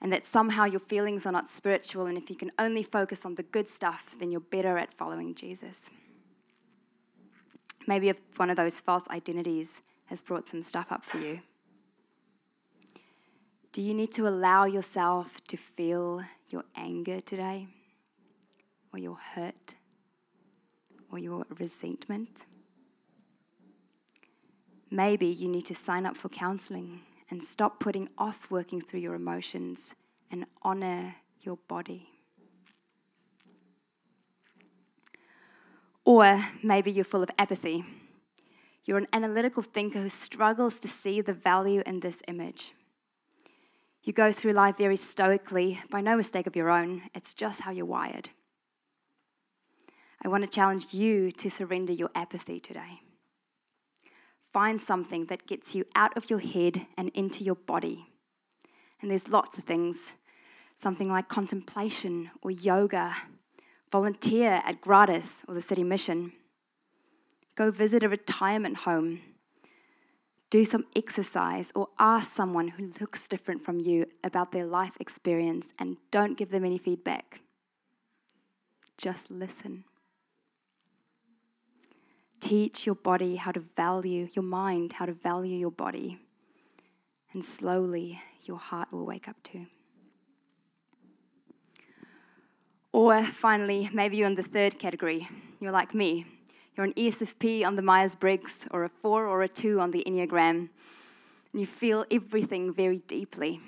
and 0.01 0.11
that 0.13 0.27
somehow 0.27 0.65
your 0.65 0.79
feelings 0.79 1.25
are 1.25 1.31
not 1.31 1.49
spiritual, 1.49 2.05
and 2.05 2.17
if 2.17 2.29
you 2.29 2.35
can 2.35 2.51
only 2.59 2.83
focus 2.83 3.25
on 3.25 3.35
the 3.35 3.43
good 3.43 3.67
stuff, 3.67 4.15
then 4.19 4.31
you're 4.31 4.39
better 4.39 4.77
at 4.77 4.93
following 4.93 5.33
Jesus. 5.33 5.89
Maybe 7.87 8.09
if 8.09 8.19
one 8.35 8.49
of 8.49 8.57
those 8.57 8.79
false 8.79 9.07
identities 9.09 9.81
has 10.05 10.21
brought 10.21 10.47
some 10.47 10.61
stuff 10.61 10.91
up 10.91 11.03
for 11.03 11.17
you. 11.17 11.39
Do 13.71 13.81
you 13.81 13.93
need 13.93 14.11
to 14.13 14.27
allow 14.27 14.65
yourself 14.65 15.43
to 15.45 15.57
feel 15.57 16.23
your 16.49 16.63
anger 16.75 17.21
today, 17.21 17.67
or 18.91 18.99
your 18.99 19.15
hurt, 19.15 19.75
or 21.11 21.19
your 21.19 21.45
resentment? 21.57 22.45
Maybe 24.89 25.27
you 25.27 25.49
need 25.49 25.65
to 25.65 25.75
sign 25.75 26.05
up 26.05 26.15
for 26.15 26.29
counseling 26.29 27.01
and 27.29 27.43
stop 27.43 27.79
putting 27.79 28.09
off 28.17 28.49
working 28.49 28.81
through 28.81 29.01
your 29.01 29.15
emotions 29.15 29.95
and 30.31 30.45
honor 30.61 31.15
your 31.41 31.57
body. 31.67 32.09
Or 36.05 36.45
maybe 36.63 36.91
you're 36.91 37.03
full 37.03 37.23
of 37.23 37.31
apathy. 37.37 37.83
You're 38.85 38.97
an 38.97 39.07
analytical 39.11 39.61
thinker 39.61 39.99
who 39.99 40.09
struggles 40.09 40.79
to 40.79 40.87
see 40.87 41.19
the 41.19 41.33
value 41.33 41.83
in 41.85 41.99
this 41.99 42.21
image. 42.27 42.73
You 44.03 44.13
go 44.13 44.31
through 44.31 44.53
life 44.53 44.77
very 44.77 44.95
stoically, 44.95 45.81
by 45.89 45.99
no 45.99 46.15
mistake 46.15 46.47
of 46.47 46.55
your 46.55 46.69
own. 46.69 47.01
It's 47.13 47.33
just 47.33 47.61
how 47.61 47.71
you're 47.71 47.85
wired. 47.85 48.29
I 50.23 50.29
want 50.29 50.45
to 50.45 50.49
challenge 50.49 50.93
you 50.93 51.31
to 51.33 51.49
surrender 51.49 51.91
your 51.91 52.09
apathy 52.15 52.61
today. 52.61 53.01
Find 54.57 54.81
something 54.81 55.25
that 55.25 55.45
gets 55.45 55.75
you 55.75 55.85
out 55.93 56.17
of 56.17 56.31
your 56.31 56.39
head 56.39 56.87
and 56.97 57.09
into 57.09 57.43
your 57.43 57.53
body. 57.53 58.07
And 58.99 59.11
there's 59.11 59.27
lots 59.27 59.55
of 59.59 59.65
things 59.65 60.13
something 60.75 61.11
like 61.11 61.29
contemplation 61.29 62.31
or 62.41 62.49
yoga, 62.49 63.15
volunteer 63.91 64.63
at 64.65 64.81
Gratis 64.81 65.43
or 65.47 65.53
the 65.53 65.61
City 65.61 65.83
Mission, 65.83 66.31
go 67.53 67.69
visit 67.69 68.01
a 68.01 68.09
retirement 68.09 68.77
home, 68.77 69.21
do 70.49 70.65
some 70.65 70.85
exercise, 70.95 71.71
or 71.75 71.89
ask 71.99 72.31
someone 72.31 72.69
who 72.69 72.91
looks 72.99 73.27
different 73.27 73.63
from 73.63 73.79
you 73.79 74.07
about 74.23 74.53
their 74.53 74.65
life 74.65 74.97
experience 74.99 75.67
and 75.77 75.97
don't 76.09 76.35
give 76.35 76.49
them 76.49 76.65
any 76.65 76.79
feedback. 76.79 77.41
Just 78.97 79.29
listen. 79.29 79.83
Teach 82.39 82.85
your 82.85 82.95
body 82.95 83.35
how 83.35 83.51
to 83.51 83.59
value, 83.59 84.29
your 84.33 84.43
mind 84.43 84.93
how 84.93 85.05
to 85.05 85.13
value 85.13 85.57
your 85.57 85.71
body. 85.71 86.19
And 87.33 87.43
slowly 87.43 88.21
your 88.43 88.57
heart 88.57 88.91
will 88.91 89.05
wake 89.05 89.27
up 89.27 89.41
too. 89.43 89.67
Or 92.91 93.23
finally, 93.23 93.89
maybe 93.93 94.17
you're 94.17 94.27
in 94.27 94.35
the 94.35 94.43
third 94.43 94.79
category. 94.79 95.27
You're 95.59 95.71
like 95.71 95.93
me. 95.93 96.25
You're 96.75 96.85
an 96.85 96.93
ESFP 96.93 97.65
on 97.65 97.75
the 97.75 97.81
Myers 97.81 98.15
Briggs, 98.15 98.67
or 98.71 98.83
a 98.83 98.89
four 98.89 99.25
or 99.25 99.41
a 99.41 99.47
two 99.47 99.79
on 99.79 99.91
the 99.91 100.03
Enneagram. 100.07 100.69
And 101.51 101.59
you 101.61 101.65
feel 101.65 102.05
everything 102.11 102.73
very 102.73 102.99
deeply. 102.99 103.61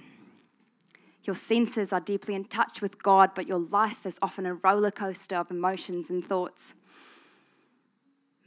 Your 1.23 1.35
senses 1.35 1.91
are 1.91 1.99
deeply 1.99 2.33
in 2.33 2.45
touch 2.45 2.81
with 2.81 3.03
God, 3.03 3.31
but 3.35 3.47
your 3.47 3.59
life 3.59 4.05
is 4.05 4.17
often 4.21 4.45
a 4.45 4.53
roller 4.53 4.91
coaster 4.91 5.35
of 5.35 5.51
emotions 5.51 6.09
and 6.09 6.25
thoughts. 6.25 6.75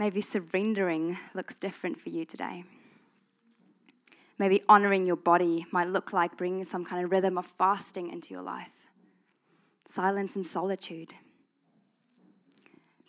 Maybe 0.03 0.21
surrendering 0.21 1.17
looks 1.33 1.55
different 1.55 1.97
for 1.97 2.09
you 2.09 2.25
today. 2.25 2.65
Maybe 4.37 4.61
honoring 4.69 5.07
your 5.07 5.15
body 5.15 5.65
might 5.71 5.91
look 5.91 6.13
like 6.13 6.37
bringing 6.37 6.65
some 6.65 6.85
kind 6.85 7.05
of 7.05 7.13
rhythm 7.13 7.39
of 7.39 7.47
fasting 7.47 8.11
into 8.11 8.35
your 8.35 8.43
life, 8.43 8.89
silence 9.89 10.35
and 10.35 10.45
solitude, 10.45 11.15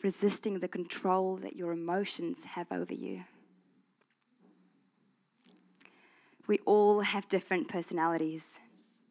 resisting 0.03 0.59
the 0.59 0.67
control 0.67 1.35
that 1.37 1.55
your 1.55 1.71
emotions 1.71 2.43
have 2.43 2.71
over 2.71 2.93
you. 2.93 3.23
We 6.45 6.59
all 6.59 6.99
have 6.99 7.27
different 7.27 7.67
personalities 7.67 8.59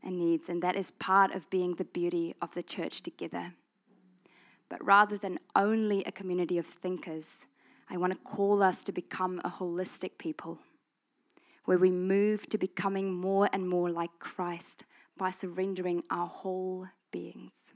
and 0.04 0.20
needs, 0.20 0.48
and 0.48 0.62
that 0.62 0.76
is 0.76 0.92
part 0.92 1.34
of 1.34 1.50
being 1.50 1.74
the 1.74 1.84
beauty 1.84 2.36
of 2.40 2.54
the 2.54 2.62
church 2.62 3.02
together. 3.02 3.54
But 4.68 4.84
rather 4.84 5.16
than 5.16 5.40
only 5.56 6.04
a 6.04 6.12
community 6.12 6.58
of 6.58 6.66
thinkers, 6.66 7.46
I 7.88 7.96
want 7.96 8.12
to 8.12 8.18
call 8.18 8.62
us 8.62 8.82
to 8.82 8.92
become 8.92 9.40
a 9.44 9.50
holistic 9.50 10.18
people 10.18 10.58
where 11.64 11.78
we 11.78 11.90
move 11.90 12.48
to 12.48 12.58
becoming 12.58 13.12
more 13.12 13.48
and 13.52 13.68
more 13.68 13.90
like 13.90 14.10
Christ 14.18 14.84
by 15.16 15.30
surrendering 15.30 16.02
our 16.10 16.26
whole 16.26 16.88
beings. 17.12 17.72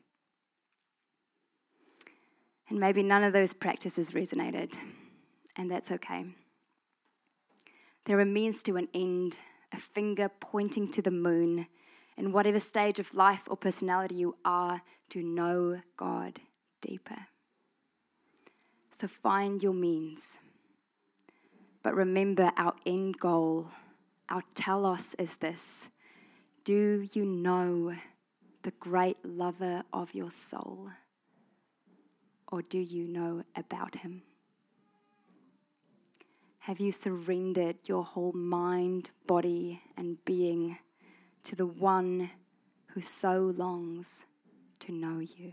And 2.69 2.81
maybe 2.81 3.03
none 3.03 3.23
of 3.23 3.33
those 3.33 3.53
practices 3.53 4.11
resonated, 4.11 4.75
and 5.55 5.71
that's 5.71 5.93
okay. 5.93 6.25
They're 8.05 8.21
a 8.21 8.27
means 8.27 8.63
to 8.65 8.77
an 8.77 8.89
end, 8.93 9.37
a 9.73 9.77
finger 9.77 10.29
pointing 10.41 10.91
to 10.93 11.03
the 11.03 11.13
moon, 11.13 11.69
in 12.17 12.33
whatever 12.33 12.59
stage 12.59 12.99
of 12.99 13.15
life 13.15 13.43
or 13.49 13.57
personality 13.57 14.17
you 14.17 14.37
are, 14.45 14.83
to 15.11 15.23
know 15.23 15.83
God 15.97 16.41
deeper. 16.81 17.27
So 18.99 19.07
find 19.07 19.63
your 19.63 19.75
means. 19.75 20.39
But 21.83 21.95
remember, 21.95 22.51
our 22.57 22.75
end 22.87 23.19
goal, 23.19 23.69
our 24.31 24.43
telos 24.55 25.15
is 25.19 25.37
this 25.37 25.91
Do 26.65 27.07
you 27.13 27.27
know 27.27 27.95
the 28.63 28.71
great 28.71 29.19
lover 29.23 29.83
of 29.93 30.15
your 30.15 30.31
soul? 30.31 30.93
Or 32.49 32.63
do 32.63 32.79
you 32.79 33.07
know 33.07 33.45
about 33.55 33.97
him? 33.97 34.23
Have 36.61 36.81
you 36.81 36.91
surrendered 36.91 37.77
your 37.85 38.03
whole 38.03 38.33
mind, 38.33 39.11
body, 39.27 39.83
and 39.95 40.25
being 40.25 40.79
to 41.45 41.55
the 41.55 41.67
one 41.67 42.31
who 42.93 43.03
so 43.03 43.53
longs 43.55 44.25
to 44.81 44.91
know 44.91 45.19
you? 45.19 45.53